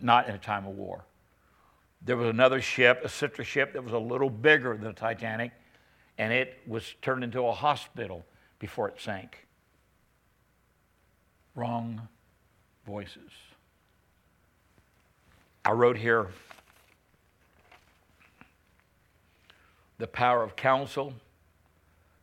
not 0.00 0.28
in 0.28 0.34
a 0.34 0.38
time 0.38 0.66
of 0.66 0.76
war. 0.76 1.04
There 2.04 2.16
was 2.16 2.28
another 2.28 2.60
ship, 2.60 3.00
a 3.04 3.08
sister 3.08 3.44
ship, 3.44 3.74
that 3.74 3.84
was 3.84 3.92
a 3.92 3.98
little 3.98 4.28
bigger 4.28 4.76
than 4.76 4.86
the 4.86 4.92
Titanic, 4.92 5.52
and 6.18 6.32
it 6.32 6.58
was 6.66 6.94
turned 7.00 7.22
into 7.22 7.46
a 7.46 7.52
hospital 7.52 8.26
before 8.58 8.88
it 8.88 9.00
sank. 9.00 9.46
Wrong 11.54 12.08
voices. 12.84 13.30
I 15.64 15.70
wrote 15.70 15.96
here 15.96 16.30
the 19.98 20.08
power 20.08 20.42
of 20.42 20.56
counsel 20.56 21.14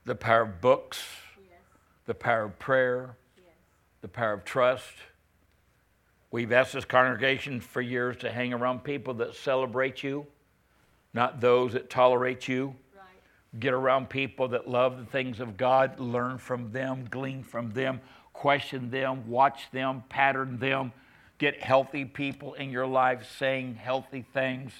the 0.09 0.15
power 0.15 0.41
of 0.41 0.59
books, 0.59 1.03
yes. 1.37 1.59
the 2.07 2.15
power 2.15 2.45
of 2.45 2.57
prayer, 2.57 3.15
yes. 3.37 3.45
the 4.01 4.07
power 4.07 4.33
of 4.33 4.43
trust. 4.43 4.91
We've 6.31 6.51
asked 6.51 6.73
this 6.73 6.83
congregation 6.83 7.61
for 7.61 7.79
years 7.79 8.17
to 8.17 8.31
hang 8.31 8.51
around 8.51 8.83
people 8.83 9.13
that 9.15 9.35
celebrate 9.35 10.01
you, 10.01 10.25
not 11.13 11.39
those 11.39 11.73
that 11.73 11.91
tolerate 11.91 12.47
you. 12.47 12.73
Right. 12.95 13.59
Get 13.59 13.75
around 13.75 14.09
people 14.09 14.47
that 14.47 14.67
love 14.67 14.97
the 14.97 15.05
things 15.05 15.39
of 15.39 15.57
God, 15.57 15.99
learn 15.99 16.39
from 16.39 16.71
them, 16.71 17.05
glean 17.11 17.43
from 17.43 17.69
them, 17.69 18.01
question 18.33 18.89
them, 18.89 19.29
watch 19.29 19.69
them, 19.71 20.03
pattern 20.09 20.57
them. 20.57 20.91
Get 21.37 21.61
healthy 21.61 22.03
people 22.03 22.55
in 22.55 22.71
your 22.71 22.87
life 22.87 23.29
saying 23.37 23.75
healthy 23.75 24.25
things. 24.33 24.71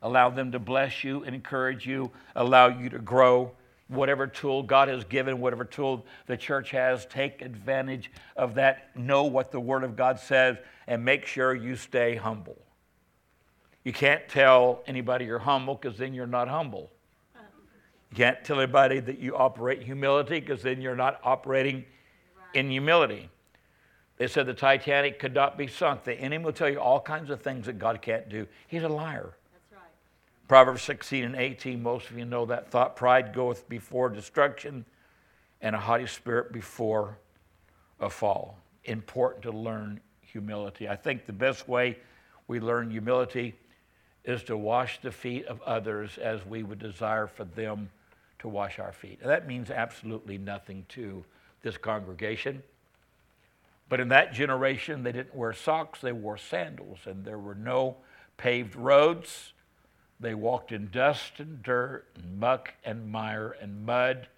Allow 0.00 0.30
them 0.30 0.52
to 0.52 0.60
bless 0.60 1.02
you 1.02 1.24
and 1.24 1.34
encourage 1.34 1.88
you, 1.88 2.12
allow 2.36 2.68
you 2.68 2.88
to 2.90 3.00
grow 3.00 3.50
whatever 3.88 4.26
tool 4.26 4.62
God 4.62 4.88
has 4.88 5.04
given, 5.04 5.40
whatever 5.40 5.64
tool 5.64 6.06
the 6.26 6.36
church 6.36 6.70
has, 6.70 7.06
take 7.06 7.42
advantage 7.42 8.10
of 8.36 8.54
that. 8.54 8.96
Know 8.96 9.24
what 9.24 9.52
the 9.52 9.60
Word 9.60 9.84
of 9.84 9.96
God 9.96 10.18
says 10.18 10.56
and 10.86 11.04
make 11.04 11.26
sure 11.26 11.54
you 11.54 11.76
stay 11.76 12.16
humble. 12.16 12.58
You 13.84 13.92
can't 13.92 14.28
tell 14.28 14.82
anybody 14.86 15.26
you're 15.26 15.38
humble 15.38 15.76
because 15.76 15.96
then 15.96 16.12
you're 16.14 16.26
not 16.26 16.48
humble. 16.48 16.90
You 18.10 18.16
can't 18.16 18.42
tell 18.44 18.58
anybody 18.58 19.00
that 19.00 19.18
you 19.18 19.36
operate 19.36 19.82
humility 19.82 20.40
because 20.40 20.62
then 20.62 20.80
you're 20.80 20.96
not 20.96 21.20
operating 21.22 21.84
in 22.54 22.70
humility. 22.70 23.28
They 24.16 24.26
said 24.26 24.46
the 24.46 24.54
Titanic 24.54 25.18
could 25.18 25.34
not 25.34 25.58
be 25.58 25.66
sunk. 25.66 26.04
The 26.04 26.14
enemy 26.14 26.44
will 26.44 26.52
tell 26.52 26.68
you 26.70 26.80
all 26.80 27.00
kinds 27.00 27.30
of 27.30 27.42
things 27.42 27.66
that 27.66 27.78
God 27.78 28.00
can't 28.00 28.28
do. 28.28 28.46
He's 28.66 28.82
a 28.82 28.88
liar. 28.88 29.34
Proverbs 30.48 30.82
16 30.82 31.24
and 31.24 31.36
18, 31.36 31.82
most 31.82 32.10
of 32.10 32.18
you 32.18 32.24
know 32.24 32.46
that 32.46 32.70
thought. 32.70 32.94
Pride 32.94 33.34
goeth 33.34 33.68
before 33.68 34.08
destruction, 34.08 34.84
and 35.60 35.74
a 35.74 35.78
haughty 35.78 36.06
spirit 36.06 36.52
before 36.52 37.18
a 37.98 38.08
fall. 38.08 38.58
Important 38.84 39.42
to 39.42 39.50
learn 39.50 40.00
humility. 40.20 40.88
I 40.88 40.94
think 40.94 41.26
the 41.26 41.32
best 41.32 41.68
way 41.68 41.98
we 42.46 42.60
learn 42.60 42.90
humility 42.90 43.56
is 44.24 44.42
to 44.44 44.56
wash 44.56 45.00
the 45.00 45.10
feet 45.10 45.46
of 45.46 45.60
others 45.62 46.18
as 46.18 46.44
we 46.46 46.62
would 46.62 46.78
desire 46.78 47.26
for 47.26 47.44
them 47.44 47.90
to 48.40 48.48
wash 48.48 48.78
our 48.78 48.92
feet. 48.92 49.18
And 49.20 49.30
that 49.30 49.46
means 49.48 49.70
absolutely 49.70 50.38
nothing 50.38 50.84
to 50.90 51.24
this 51.62 51.76
congregation. 51.76 52.62
But 53.88 54.00
in 54.00 54.08
that 54.08 54.32
generation, 54.32 55.02
they 55.02 55.12
didn't 55.12 55.34
wear 55.34 55.52
socks, 55.52 56.00
they 56.00 56.12
wore 56.12 56.36
sandals, 56.36 56.98
and 57.06 57.24
there 57.24 57.38
were 57.38 57.54
no 57.54 57.96
paved 58.36 58.76
roads. 58.76 59.52
They 60.18 60.34
walked 60.34 60.72
in 60.72 60.88
dust 60.90 61.38
and 61.38 61.62
dirt 61.62 62.06
and 62.14 62.38
muck 62.38 62.72
and 62.84 63.10
mire 63.10 63.56
and 63.60 63.84
mud. 63.84 64.28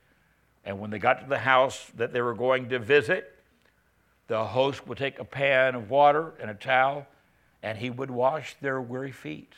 And 0.65 0.81
when 0.81 0.91
they 0.91 0.99
got 0.99 1.21
to 1.21 1.29
the 1.29 1.39
house 1.39 1.91
that 1.97 2.13
they 2.13 2.21
were 2.21 2.35
going 2.35 2.69
to 2.71 2.79
visit, 2.79 3.35
the 4.27 4.45
host 4.45 4.87
would 4.87 4.99
take 4.99 5.19
a 5.19 5.25
pan 5.25 5.75
of 5.75 5.91
water 5.91 6.35
and 6.41 6.51
a 6.51 6.55
towel 6.55 7.07
and 7.63 7.79
he 7.79 7.91
would 7.91 8.11
wash 8.11 8.57
their 8.61 8.81
weary 8.81 9.13
feet. 9.13 9.53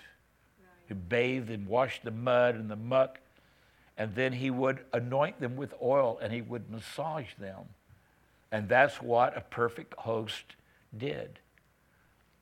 He 0.89 0.95
bathed 0.95 1.51
and 1.51 1.67
washed 1.67 2.05
the 2.05 2.11
mud 2.11 2.55
and 2.55 2.71
the 2.71 2.77
muck. 2.77 3.19
And 3.97 4.15
then 4.15 4.33
he 4.33 4.51
would 4.51 4.81
anoint 4.93 5.41
them 5.41 5.57
with 5.57 5.75
oil 5.83 6.19
and 6.23 6.33
he 6.33 6.41
would 6.41 6.71
massage 6.71 7.35
them. 7.39 7.67
And 8.51 8.69
that's 8.69 9.01
what 9.01 9.37
a 9.37 9.41
perfect 9.41 9.95
host 9.99 10.57
did. 10.97 11.39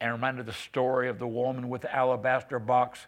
And 0.00 0.12
reminded 0.12 0.46
the 0.46 0.52
story 0.52 1.08
of 1.08 1.18
the 1.18 1.26
woman 1.26 1.68
with 1.68 1.82
the 1.82 1.94
alabaster 1.94 2.58
box 2.58 3.06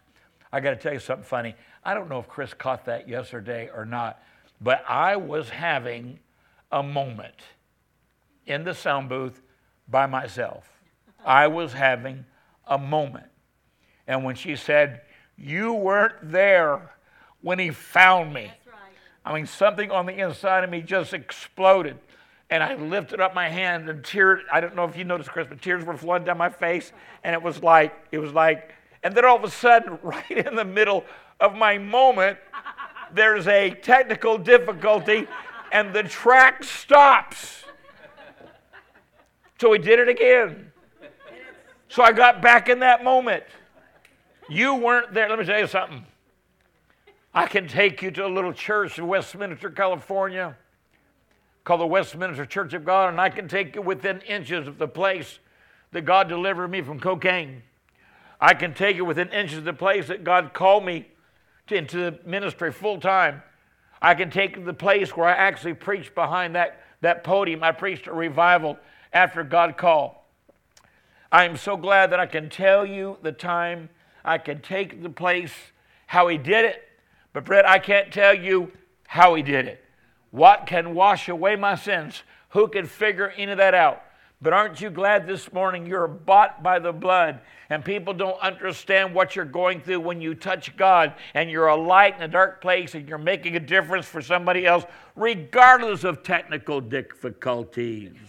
I 0.51 0.59
got 0.59 0.71
to 0.71 0.75
tell 0.75 0.93
you 0.93 0.99
something 0.99 1.25
funny. 1.25 1.55
I 1.83 1.93
don't 1.93 2.09
know 2.09 2.19
if 2.19 2.27
Chris 2.27 2.53
caught 2.53 2.85
that 2.85 3.07
yesterday 3.07 3.69
or 3.73 3.85
not, 3.85 4.21
but 4.59 4.83
I 4.87 5.15
was 5.15 5.49
having 5.49 6.19
a 6.71 6.83
moment 6.83 7.35
in 8.45 8.63
the 8.63 8.73
sound 8.73 9.09
booth 9.09 9.41
by 9.87 10.05
myself. 10.05 10.69
I 11.25 11.47
was 11.47 11.73
having 11.73 12.25
a 12.67 12.77
moment. 12.77 13.27
And 14.07 14.23
when 14.23 14.35
she 14.35 14.55
said, 14.55 15.01
You 15.37 15.73
weren't 15.73 16.31
there 16.31 16.91
when 17.41 17.59
he 17.59 17.71
found 17.71 18.33
me, 18.33 18.45
That's 18.45 18.67
right. 18.67 18.93
I 19.25 19.33
mean, 19.33 19.45
something 19.45 19.91
on 19.91 20.05
the 20.05 20.13
inside 20.13 20.63
of 20.63 20.69
me 20.69 20.81
just 20.81 21.13
exploded. 21.13 21.97
And 22.49 22.61
I 22.61 22.75
lifted 22.75 23.21
up 23.21 23.33
my 23.33 23.47
hand 23.47 23.89
and 23.89 24.03
tears, 24.03 24.43
I 24.51 24.59
don't 24.59 24.75
know 24.75 24.83
if 24.83 24.97
you 24.97 25.05
noticed, 25.05 25.29
Chris, 25.29 25.47
but 25.47 25.61
tears 25.61 25.85
were 25.85 25.95
flowing 25.95 26.25
down 26.25 26.37
my 26.37 26.49
face. 26.49 26.91
And 27.23 27.33
it 27.33 27.41
was 27.41 27.63
like, 27.63 27.95
it 28.11 28.17
was 28.17 28.33
like, 28.33 28.73
and 29.03 29.15
then 29.15 29.25
all 29.25 29.37
of 29.37 29.43
a 29.43 29.51
sudden, 29.51 29.97
right 30.03 30.31
in 30.31 30.55
the 30.55 30.65
middle 30.65 31.05
of 31.39 31.55
my 31.55 31.77
moment, 31.77 32.37
there's 33.13 33.47
a 33.47 33.71
technical 33.71 34.37
difficulty 34.37 35.27
and 35.71 35.93
the 35.93 36.03
track 36.03 36.63
stops. 36.63 37.63
So 39.59 39.71
he 39.73 39.79
did 39.79 39.99
it 39.99 40.09
again. 40.09 40.71
So 41.87 42.03
I 42.03 42.11
got 42.11 42.41
back 42.41 42.69
in 42.69 42.79
that 42.79 43.03
moment. 43.03 43.43
You 44.49 44.75
weren't 44.75 45.13
there. 45.13 45.29
Let 45.29 45.39
me 45.39 45.45
tell 45.45 45.59
you 45.59 45.67
something. 45.67 46.05
I 47.33 47.47
can 47.47 47.67
take 47.67 48.01
you 48.01 48.11
to 48.11 48.25
a 48.25 48.27
little 48.27 48.53
church 48.53 48.97
in 48.97 49.07
Westminster, 49.07 49.69
California, 49.69 50.57
called 51.63 51.81
the 51.81 51.87
Westminster 51.87 52.45
Church 52.45 52.73
of 52.73 52.83
God, 52.83 53.09
and 53.09 53.21
I 53.21 53.29
can 53.29 53.47
take 53.47 53.75
you 53.75 53.81
within 53.81 54.19
inches 54.21 54.67
of 54.67 54.77
the 54.77 54.87
place 54.87 55.39
that 55.91 56.01
God 56.01 56.27
delivered 56.27 56.67
me 56.67 56.81
from 56.81 56.99
cocaine. 56.99 57.63
I 58.41 58.55
can 58.55 58.73
take 58.73 58.97
it 58.97 59.01
within 59.01 59.29
inches 59.29 59.59
of 59.59 59.63
the 59.65 59.73
place 59.73 60.07
that 60.07 60.23
God 60.23 60.51
called 60.53 60.83
me 60.83 61.07
to, 61.67 61.75
into 61.75 61.97
the 61.97 62.19
ministry 62.25 62.71
full 62.71 62.99
time. 62.99 63.43
I 64.01 64.15
can 64.15 64.31
take 64.31 64.65
the 64.65 64.73
place 64.73 65.15
where 65.15 65.27
I 65.27 65.33
actually 65.33 65.75
preached 65.75 66.15
behind 66.15 66.55
that, 66.55 66.81
that 67.01 67.23
podium. 67.23 67.63
I 67.63 67.71
preached 67.71 68.07
a 68.07 68.13
revival 68.13 68.79
after 69.13 69.43
God 69.43 69.77
called. 69.77 70.15
I 71.31 71.45
am 71.45 71.55
so 71.55 71.77
glad 71.77 72.11
that 72.11 72.19
I 72.19 72.25
can 72.25 72.49
tell 72.49 72.83
you 72.83 73.17
the 73.21 73.31
time, 73.31 73.89
I 74.25 74.39
can 74.39 74.59
take 74.61 75.03
the 75.03 75.09
place, 75.09 75.53
how 76.07 76.27
He 76.27 76.37
did 76.37 76.65
it. 76.65 76.81
But, 77.33 77.45
Brett, 77.45 77.69
I 77.69 77.77
can't 77.77 78.11
tell 78.11 78.33
you 78.33 78.71
how 79.07 79.35
He 79.35 79.43
did 79.43 79.67
it. 79.67 79.85
What 80.31 80.65
can 80.65 80.95
wash 80.95 81.29
away 81.29 81.55
my 81.55 81.75
sins? 81.75 82.23
Who 82.49 82.67
can 82.67 82.85
figure 82.87 83.29
any 83.37 83.51
of 83.51 83.59
that 83.59 83.75
out? 83.75 84.01
But 84.41 84.53
aren't 84.53 84.81
you 84.81 84.89
glad 84.89 85.27
this 85.27 85.53
morning 85.53 85.85
you're 85.85 86.07
bought 86.07 86.63
by 86.63 86.79
the 86.79 86.91
blood 86.91 87.41
and 87.69 87.85
people 87.85 88.11
don't 88.11 88.39
understand 88.41 89.13
what 89.13 89.35
you're 89.35 89.45
going 89.45 89.81
through 89.81 89.99
when 89.99 90.19
you 90.19 90.33
touch 90.33 90.75
God 90.75 91.13
and 91.35 91.51
you're 91.51 91.67
a 91.67 91.75
light 91.75 92.15
in 92.15 92.23
a 92.23 92.27
dark 92.27 92.59
place 92.59 92.95
and 92.95 93.07
you're 93.07 93.19
making 93.19 93.55
a 93.55 93.59
difference 93.59 94.07
for 94.07 94.19
somebody 94.19 94.65
else, 94.65 94.83
regardless 95.15 96.03
of 96.03 96.23
technical 96.23 96.81
difficulties? 96.81 98.13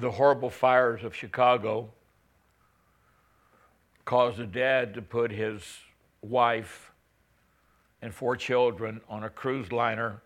The 0.00 0.12
horrible 0.12 0.48
fires 0.48 1.02
of 1.02 1.12
Chicago 1.12 1.90
caused 4.04 4.38
a 4.38 4.46
dad 4.46 4.94
to 4.94 5.02
put 5.02 5.32
his 5.32 5.60
wife 6.22 6.87
and 8.02 8.14
four 8.14 8.36
children 8.36 9.00
on 9.08 9.24
a 9.24 9.30
cruise 9.30 9.72
liner 9.72 10.22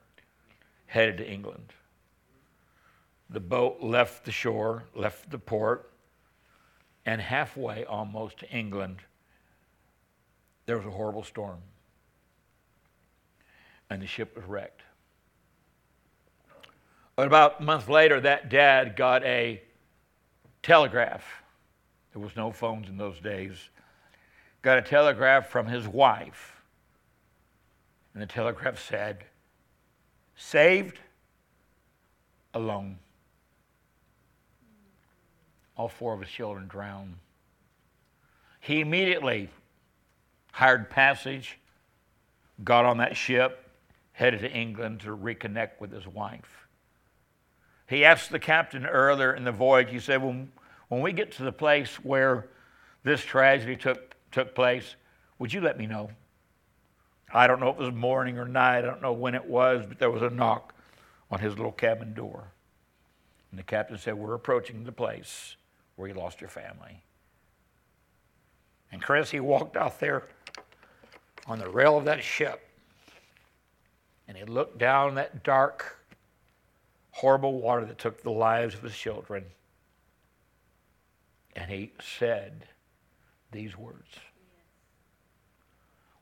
headed 0.86 1.16
to 1.18 1.28
England. 1.28 1.72
The 3.30 3.40
boat 3.40 3.78
left 3.80 4.24
the 4.24 4.32
shore, 4.32 4.84
left 4.94 5.30
the 5.30 5.38
port, 5.38 5.90
and 7.06 7.20
halfway 7.20 7.84
almost 7.84 8.38
to 8.38 8.50
England, 8.50 8.98
there 10.66 10.76
was 10.76 10.86
a 10.86 10.90
horrible 10.90 11.24
storm. 11.24 11.58
And 13.90 14.00
the 14.00 14.06
ship 14.06 14.36
was 14.36 14.44
wrecked. 14.44 14.82
But 17.16 17.26
about 17.26 17.60
a 17.60 17.62
month 17.62 17.88
later, 17.88 18.20
that 18.20 18.48
dad 18.48 18.96
got 18.96 19.22
a 19.24 19.62
telegraph. 20.62 21.24
There 22.12 22.22
was 22.22 22.36
no 22.36 22.52
phones 22.52 22.88
in 22.88 22.96
those 22.96 23.18
days. 23.18 23.56
Got 24.62 24.78
a 24.78 24.82
telegraph 24.82 25.48
from 25.48 25.66
his 25.66 25.88
wife. 25.88 26.61
And 28.14 28.22
the 28.22 28.26
telegraph 28.26 28.78
said, 28.78 29.24
Saved, 30.36 30.98
alone. 32.54 32.98
All 35.76 35.88
four 35.88 36.14
of 36.14 36.20
his 36.20 36.28
children 36.28 36.68
drowned. 36.68 37.14
He 38.60 38.80
immediately 38.80 39.50
hired 40.52 40.90
passage, 40.90 41.58
got 42.62 42.84
on 42.84 42.98
that 42.98 43.16
ship, 43.16 43.70
headed 44.12 44.40
to 44.40 44.50
England 44.50 45.00
to 45.00 45.16
reconnect 45.16 45.80
with 45.80 45.90
his 45.90 46.06
wife. 46.06 46.68
He 47.88 48.04
asked 48.04 48.30
the 48.30 48.38
captain 48.38 48.86
earlier 48.86 49.34
in 49.34 49.44
the 49.44 49.52
voyage, 49.52 49.90
he 49.90 49.98
said, 49.98 50.22
when, 50.22 50.52
when 50.88 51.00
we 51.00 51.12
get 51.12 51.32
to 51.32 51.42
the 51.42 51.52
place 51.52 51.96
where 51.96 52.48
this 53.02 53.22
tragedy 53.22 53.76
took, 53.76 54.14
took 54.30 54.54
place, 54.54 54.96
would 55.38 55.52
you 55.52 55.60
let 55.60 55.78
me 55.78 55.86
know? 55.86 56.10
I 57.32 57.46
don't 57.46 57.60
know 57.60 57.70
if 57.70 57.76
it 57.76 57.82
was 57.82 57.94
morning 57.94 58.38
or 58.38 58.46
night, 58.46 58.78
I 58.78 58.82
don't 58.82 59.02
know 59.02 59.12
when 59.12 59.34
it 59.34 59.44
was, 59.44 59.86
but 59.86 59.98
there 59.98 60.10
was 60.10 60.22
a 60.22 60.30
knock 60.30 60.74
on 61.30 61.40
his 61.40 61.56
little 61.56 61.72
cabin 61.72 62.12
door. 62.12 62.48
And 63.50 63.58
the 63.58 63.64
captain 63.64 63.98
said, 63.98 64.14
We're 64.14 64.34
approaching 64.34 64.84
the 64.84 64.92
place 64.92 65.56
where 65.96 66.08
you 66.08 66.14
lost 66.14 66.40
your 66.40 66.50
family. 66.50 67.02
And 68.90 69.02
Chris, 69.02 69.30
he 69.30 69.40
walked 69.40 69.76
out 69.76 69.98
there 69.98 70.24
on 71.46 71.58
the 71.58 71.68
rail 71.68 71.96
of 71.96 72.04
that 72.04 72.22
ship 72.22 72.68
and 74.28 74.36
he 74.36 74.44
looked 74.44 74.78
down 74.78 75.16
that 75.16 75.42
dark, 75.42 75.98
horrible 77.10 77.60
water 77.60 77.84
that 77.84 77.98
took 77.98 78.22
the 78.22 78.30
lives 78.30 78.74
of 78.74 78.82
his 78.82 78.96
children. 78.96 79.44
And 81.54 81.70
he 81.70 81.92
said 82.00 82.66
these 83.50 83.76
words 83.76 84.16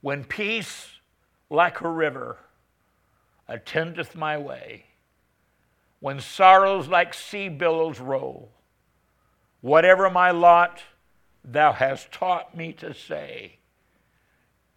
When 0.00 0.24
peace 0.24 0.99
like 1.50 1.80
a 1.80 1.88
river 1.88 2.38
attendeth 3.48 4.14
my 4.14 4.38
way, 4.38 4.84
when 5.98 6.20
sorrows 6.20 6.88
like 6.88 7.12
sea 7.12 7.48
billows 7.48 7.98
roll, 7.98 8.52
whatever 9.60 10.08
my 10.08 10.30
lot, 10.30 10.82
thou 11.44 11.72
hast 11.72 12.12
taught 12.12 12.56
me 12.56 12.72
to 12.72 12.94
say, 12.94 13.58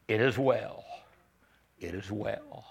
It 0.07 0.19
is 0.19 0.37
well, 0.37 0.83
it 1.79 1.93
is 1.93 2.11
well 2.11 2.65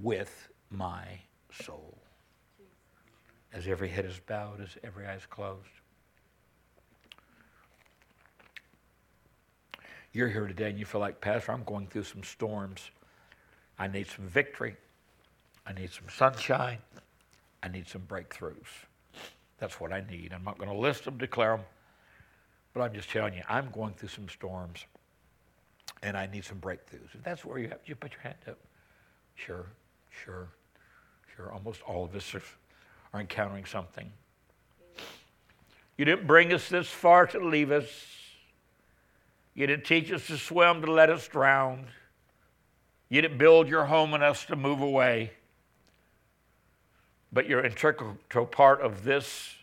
with 0.00 0.48
my 0.70 1.04
soul. 1.52 1.98
As 3.52 3.66
every 3.66 3.88
head 3.88 4.04
is 4.04 4.20
bowed, 4.20 4.60
as 4.60 4.78
every 4.84 5.06
eye 5.06 5.16
is 5.16 5.26
closed. 5.26 5.66
You're 10.12 10.28
here 10.28 10.46
today 10.46 10.70
and 10.70 10.78
you 10.78 10.84
feel 10.84 11.00
like, 11.00 11.20
Pastor, 11.20 11.52
I'm 11.52 11.64
going 11.64 11.86
through 11.88 12.04
some 12.04 12.22
storms. 12.22 12.90
I 13.80 13.88
need 13.88 14.06
some 14.06 14.26
victory. 14.26 14.76
I 15.66 15.72
need 15.72 15.90
some 15.90 16.04
sunshine. 16.14 16.78
I 17.62 17.68
need 17.68 17.88
some 17.88 18.02
breakthroughs. 18.02 18.68
That's 19.58 19.80
what 19.80 19.90
I 19.90 20.04
need. 20.08 20.32
I'm 20.34 20.44
not 20.44 20.58
going 20.58 20.70
to 20.70 20.76
list 20.76 21.06
them, 21.06 21.16
declare 21.16 21.56
them, 21.56 21.64
but 22.74 22.82
I'm 22.82 22.92
just 22.92 23.08
telling 23.10 23.34
you, 23.34 23.42
I'm 23.48 23.70
going 23.70 23.94
through 23.94 24.10
some 24.10 24.28
storms 24.28 24.84
and 26.02 26.16
I 26.16 26.26
need 26.26 26.44
some 26.44 26.60
breakthroughs. 26.60 27.14
If 27.14 27.22
that's 27.24 27.42
where 27.44 27.58
you 27.58 27.68
have, 27.68 27.78
you 27.86 27.94
put 27.94 28.12
your 28.12 28.20
hand 28.20 28.36
up. 28.46 28.58
Sure, 29.34 29.66
sure, 30.24 30.48
sure. 31.34 31.50
Almost 31.50 31.80
all 31.82 32.04
of 32.04 32.14
us 32.14 32.34
are, 32.34 32.42
are 33.14 33.20
encountering 33.20 33.64
something. 33.64 34.12
You 35.96 36.04
didn't 36.04 36.26
bring 36.26 36.52
us 36.52 36.68
this 36.68 36.88
far 36.88 37.26
to 37.28 37.40
leave 37.40 37.70
us. 37.70 37.86
You 39.54 39.66
didn't 39.66 39.84
teach 39.84 40.12
us 40.12 40.26
to 40.26 40.36
swim 40.36 40.82
to 40.82 40.92
let 40.92 41.08
us 41.08 41.26
drown. 41.28 41.86
You 43.10 43.20
didn't 43.20 43.38
build 43.38 43.68
your 43.68 43.84
home 43.84 44.14
in 44.14 44.22
us 44.22 44.46
to 44.46 44.56
move 44.56 44.80
away. 44.80 45.32
But 47.32 47.48
you're 47.48 47.60
an 47.60 47.66
integral 47.66 48.46
part 48.46 48.80
of 48.80 49.04
this 49.04 49.54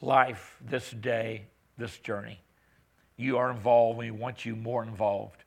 life, 0.00 0.56
this 0.60 0.90
day, 0.90 1.44
this 1.78 1.98
journey. 1.98 2.40
You 3.16 3.38
are 3.38 3.50
involved. 3.50 3.98
We 3.98 4.10
want 4.10 4.44
you 4.44 4.56
more 4.56 4.82
involved. 4.82 5.44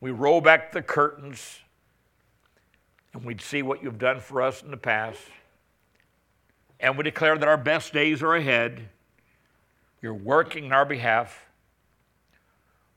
We 0.00 0.10
roll 0.10 0.40
back 0.40 0.72
the 0.72 0.82
curtains 0.82 1.60
and 3.12 3.24
we'd 3.24 3.40
see 3.40 3.62
what 3.62 3.82
you've 3.82 3.98
done 3.98 4.20
for 4.20 4.42
us 4.42 4.62
in 4.62 4.70
the 4.70 4.76
past. 4.76 5.20
And 6.78 6.98
we 6.98 7.04
declare 7.04 7.36
that 7.38 7.48
our 7.48 7.56
best 7.56 7.94
days 7.94 8.22
are 8.22 8.34
ahead. 8.34 8.90
You're 10.02 10.14
working 10.14 10.66
in 10.66 10.72
our 10.72 10.84
behalf. 10.84 11.45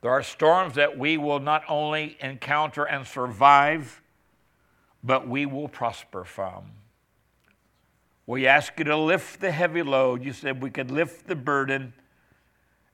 There 0.02 0.10
are 0.10 0.22
storms 0.22 0.74
that 0.76 0.98
we 0.98 1.18
will 1.18 1.40
not 1.40 1.62
only 1.68 2.16
encounter 2.20 2.84
and 2.84 3.06
survive, 3.06 4.00
but 5.04 5.28
we 5.28 5.44
will 5.46 5.68
prosper 5.68 6.24
from. 6.24 6.72
We 8.26 8.46
ask 8.46 8.78
you 8.78 8.84
to 8.84 8.96
lift 8.96 9.40
the 9.40 9.50
heavy 9.50 9.82
load. 9.82 10.24
You 10.24 10.32
said 10.32 10.62
we 10.62 10.70
could 10.70 10.90
lift 10.90 11.26
the 11.26 11.34
burden 11.34 11.92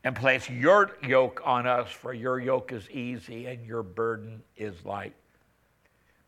and 0.03 0.17
place 0.17 0.49
your 0.49 0.97
yoke 1.07 1.43
on 1.45 1.67
us, 1.67 1.91
for 1.91 2.13
your 2.15 2.41
yoke 2.41 2.73
is 2.73 2.89
easy 2.91 3.47
and 3.47 3.65
your 3.67 3.83
burden 3.83 4.43
is 4.57 4.85
light. 4.85 5.15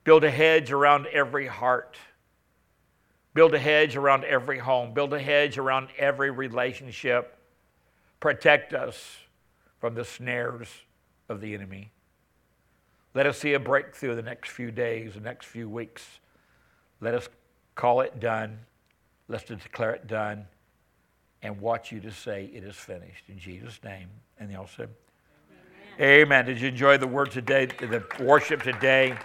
Build 0.04 0.24
a 0.24 0.30
hedge 0.30 0.72
around 0.72 1.06
every 1.06 1.46
heart. 1.46 1.96
Build 3.34 3.54
a 3.54 3.58
hedge 3.58 3.96
around 3.96 4.24
every 4.24 4.58
home. 4.58 4.92
Build 4.94 5.12
a 5.12 5.20
hedge 5.20 5.58
around 5.58 5.88
every 5.96 6.30
relationship. 6.30 7.36
Protect 8.20 8.74
us 8.74 9.18
from 9.80 9.94
the 9.94 10.04
snares 10.04 10.68
of 11.28 11.40
the 11.40 11.54
enemy. 11.54 11.92
Let 13.14 13.26
us 13.26 13.38
see 13.38 13.54
a 13.54 13.60
breakthrough 13.60 14.14
the 14.14 14.22
next 14.22 14.50
few 14.50 14.70
days, 14.70 15.14
the 15.14 15.20
next 15.20 15.46
few 15.46 15.68
weeks. 15.68 16.04
Let 17.00 17.14
us 17.14 17.28
call 17.74 18.00
it 18.00 18.20
done. 18.20 18.58
Let's 19.28 19.44
declare 19.44 19.92
it 19.92 20.06
done 20.06 20.46
and 21.42 21.60
watch 21.60 21.92
you 21.92 22.00
to 22.00 22.10
say 22.10 22.50
it 22.52 22.64
is 22.64 22.76
finished. 22.76 23.24
In 23.28 23.38
Jesus' 23.38 23.78
name. 23.84 24.08
And 24.38 24.50
they 24.50 24.54
all 24.54 24.68
said, 24.68 24.88
Amen. 25.98 26.22
Amen. 26.22 26.46
Did 26.46 26.60
you 26.60 26.68
enjoy 26.68 26.98
the 26.98 27.06
word 27.06 27.30
today, 27.30 27.66
the 27.66 28.04
worship 28.20 28.62
today? 28.62 29.16